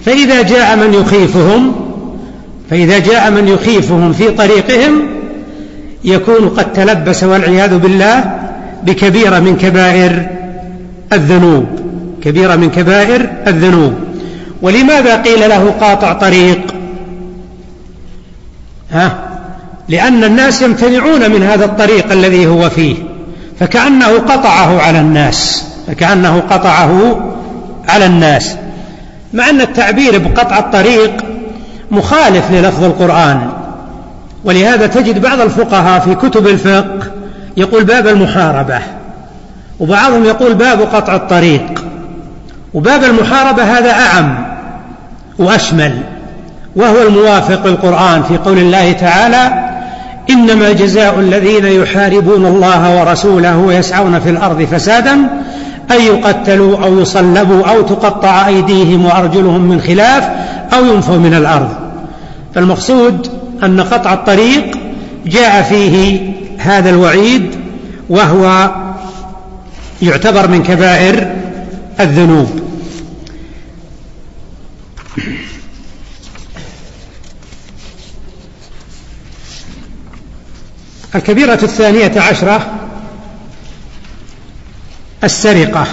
فإذا 0.05 0.41
جاء 0.41 0.75
من 0.75 0.93
يخيفهم 0.93 1.75
فإذا 2.69 2.99
جاء 2.99 3.31
من 3.31 3.47
يخيفهم 3.47 4.13
في 4.13 4.29
طريقهم 4.29 5.07
يكون 6.03 6.49
قد 6.49 6.73
تلبس 6.73 7.23
والعياذ 7.23 7.77
بالله 7.77 8.39
بكبيرة 8.83 9.39
من 9.39 9.55
كبائر 9.55 10.27
الذنوب 11.13 11.65
كبيرة 12.23 12.55
من 12.55 12.69
كبائر 12.69 13.29
الذنوب. 13.47 13.93
ولماذا 14.61 15.21
قيل 15.21 15.49
له 15.49 15.75
قاطع 15.81 16.13
طريق؟ 16.13 16.75
ها؟ 18.91 19.17
لأن 19.89 20.23
الناس 20.23 20.61
يمتنعون 20.61 21.31
من 21.31 21.43
هذا 21.43 21.65
الطريق 21.65 22.11
الذي 22.11 22.47
هو 22.47 22.69
فيه 22.69 22.95
فكأنه 23.59 24.07
قطعه 24.07 24.81
على 24.81 24.99
الناس 24.99 25.65
فكأنه 25.87 26.39
قطعه 26.39 27.21
على 27.89 28.05
الناس. 28.05 28.55
مع 29.33 29.49
أن 29.49 29.61
التعبير 29.61 30.17
بقطع 30.17 30.59
الطريق 30.59 31.25
مخالف 31.91 32.51
للفظ 32.51 32.83
القرآن 32.83 33.49
ولهذا 34.43 34.87
تجد 34.87 35.21
بعض 35.21 35.41
الفقهاء 35.41 35.99
في 35.99 36.15
كتب 36.15 36.47
الفقه 36.47 37.11
يقول 37.57 37.83
باب 37.83 38.07
المحاربة 38.07 38.79
وبعضهم 39.79 40.25
يقول 40.25 40.53
باب 40.53 40.81
قطع 40.81 41.15
الطريق 41.15 41.83
وباب 42.73 43.03
المحاربة 43.03 43.63
هذا 43.63 43.91
أعم. 43.91 44.46
وأشمل 45.39 46.01
وهو 46.75 47.07
الموافق 47.07 47.67
للقرآن 47.67 48.23
في 48.23 48.37
قول 48.37 48.57
الله 48.57 48.91
تعالى 48.91 49.67
إنما 50.29 50.71
جزاء 50.71 51.19
الذين 51.19 51.65
يحاربون 51.65 52.45
الله 52.45 52.99
ورسوله 52.99 53.57
ويسعون 53.57 54.19
في 54.19 54.29
الأرض 54.29 54.63
فسادا 54.63 55.13
أن 55.91 56.01
يقتلوا 56.01 56.83
أو 56.83 56.99
يصلبوا 56.99 57.65
أو 57.67 57.81
تقطع 57.81 58.47
أيديهم 58.47 59.05
وأرجلهم 59.05 59.61
من 59.61 59.81
خلاف 59.81 60.29
أو 60.73 60.85
ينفوا 60.85 61.17
من 61.17 61.33
الأرض. 61.33 61.69
فالمقصود 62.55 63.27
أن 63.63 63.81
قطع 63.81 64.13
الطريق 64.13 64.77
جاء 65.25 65.61
فيه 65.61 66.19
هذا 66.57 66.89
الوعيد 66.89 67.55
وهو 68.09 68.71
يعتبر 70.01 70.47
من 70.47 70.63
كبائر 70.63 71.27
الذنوب. 71.99 72.49
الكبيرة 81.17 81.59
الثانية 81.63 82.21
عشرة 82.21 82.73
السرقة. 85.23 85.87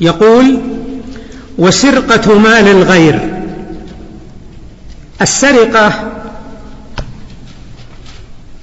يقول 0.00 0.60
وسرقة 1.58 2.38
مال 2.38 2.68
الغير. 2.68 3.34
السرقة 5.22 5.90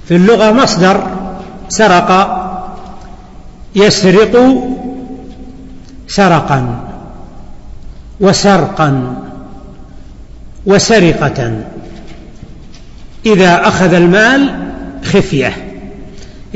في 0.08 0.15
اللغة 0.15 0.51
مصدر 0.51 1.08
سرق 1.69 2.38
يسرق 3.75 4.63
سرقا 6.08 6.88
وسرقا 8.19 9.15
وسرقة. 10.65 11.63
إذا 13.25 13.67
أخذ 13.67 13.93
المال 13.93 14.61
خفية. 15.03 15.53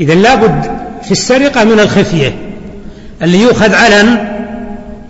إذا 0.00 0.14
لابد 0.14 0.70
في 1.02 1.12
السرقة 1.12 1.64
من 1.64 1.80
الخفية. 1.80 2.34
اللي 3.22 3.40
يؤخذ 3.40 3.74
علن 3.74 4.28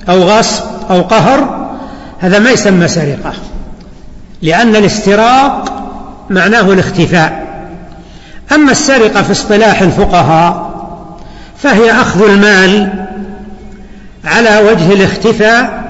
أو 0.09 0.23
غصب 0.23 0.65
أو 0.91 1.03
قهر 1.03 1.69
هذا 2.19 2.39
ما 2.39 2.51
يسمى 2.51 2.89
سرقة. 2.89 3.33
لأن 4.43 4.77
الاستراق 4.77 5.73
معناه 6.31 6.73
الاختفاء. 6.73 7.47
أما 8.53 8.73
السرقة 8.73 9.23
في 9.23 9.33
اصطلاح 9.33 9.83
الفقهاء 9.83 10.77
فهي 11.59 11.91
أخذ 11.91 12.31
المال 12.31 13.07
على 14.25 14.59
وجه 14.71 14.93
الاختفاء 14.93 15.87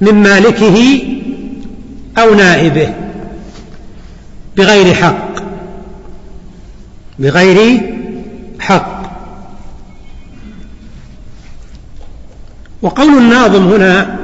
من 0.00 0.14
مالكه 0.14 1.02
أو 2.18 2.34
نائبه 2.34 2.88
بغير 4.56 4.94
حق. 4.94 5.39
بغير 7.20 7.80
حق. 8.60 9.00
وقول 12.82 13.18
الناظم 13.18 13.68
هنا 13.72 14.16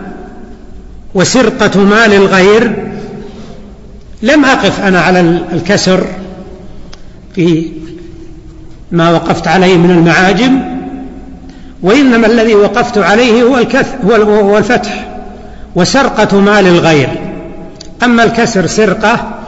وسرقة 1.15 1.81
مال 1.81 2.13
الغير 2.13 2.93
لم 4.23 4.45
أقف 4.45 4.81
أنا 4.81 5.01
على 5.01 5.21
الكسر 5.53 6.07
في 7.35 7.73
ما 8.93 9.11
وقفت 9.11 9.49
عليه 9.49 9.77
من 9.77 9.91
المعاجم 9.91 10.61
وإنما 11.83 12.27
الذي 12.27 12.55
وقفت 12.55 12.99
عليه 12.99 13.43
هو 13.43 13.59
الكث 13.59 13.95
هو 14.05 14.59
الفتح 14.59 15.09
وسرقة 15.75 16.41
مال 16.41 16.67
الغير. 16.67 17.09
أما 18.03 18.25
الكسر 18.25 18.67
سرقة 18.67 19.39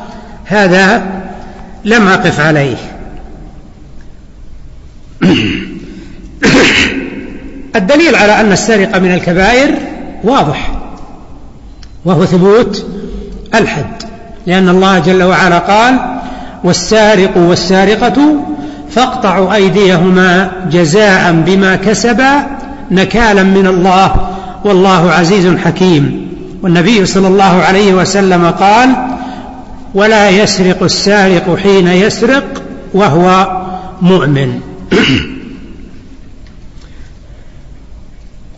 هذا 0.44 1.02
لم 1.84 2.08
أقف 2.08 2.40
عليه. 2.40 2.97
الدليل 7.78 8.16
على 8.16 8.40
أن 8.40 8.52
السرقة 8.52 8.98
من 8.98 9.14
الكبائر 9.14 9.74
واضح 10.24 10.70
وهو 12.04 12.24
ثبوت 12.24 12.86
الحد 13.54 14.02
لأن 14.46 14.68
الله 14.68 14.98
جل 14.98 15.22
وعلا 15.22 15.58
قال 15.58 15.98
والسارق 16.64 17.36
والسارقة 17.36 18.44
فاقطعوا 18.90 19.54
أيديهما 19.54 20.50
جزاء 20.72 21.32
بما 21.46 21.76
كسبا 21.76 22.46
نكالا 22.90 23.42
من 23.42 23.66
الله 23.66 24.12
والله 24.64 25.10
عزيز 25.10 25.56
حكيم. 25.56 26.28
والنبي 26.62 27.06
صلى 27.06 27.28
الله 27.28 27.62
عليه 27.62 27.94
وسلم 27.94 28.50
قال 28.50 28.88
ولا 29.94 30.30
يسرق 30.30 30.82
السارق 30.82 31.58
حين 31.62 31.88
يسرق 31.88 32.62
وهو 32.94 33.48
مؤمن. 34.02 34.60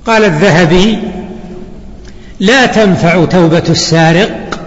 قال 0.06 0.24
الذهبي 0.24 0.98
لا 2.40 2.66
تنفع 2.66 3.24
توبة 3.24 3.64
السارق 3.68 4.60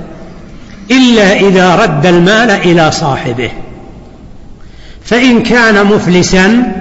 إلا 0.92 1.34
إذا 1.34 1.76
رد 1.76 2.06
المال 2.06 2.52
إلى 2.52 2.92
صاحبه. 2.92 3.52
فإن 5.04 5.44
كان 5.44 5.86
مفلسا 5.86 6.74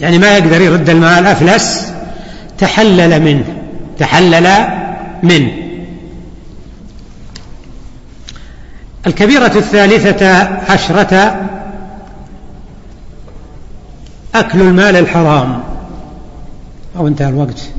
يعني 0.00 0.18
ما 0.18 0.36
يقدر 0.36 0.60
يرد 0.60 0.90
المال 0.90 1.26
أفلس 1.26 1.92
تحلل 2.58 3.22
منه 3.22 3.44
تحلل 3.98 4.48
منه. 5.22 5.52
الكبيرة 9.06 9.52
الثالثة 9.56 10.48
عشرة 10.68 11.40
أكل 14.34 14.60
المال 14.60 14.96
الحرام. 14.96 15.75
أو 16.98 17.06
انتهى 17.06 17.28
الوقت. 17.28 17.70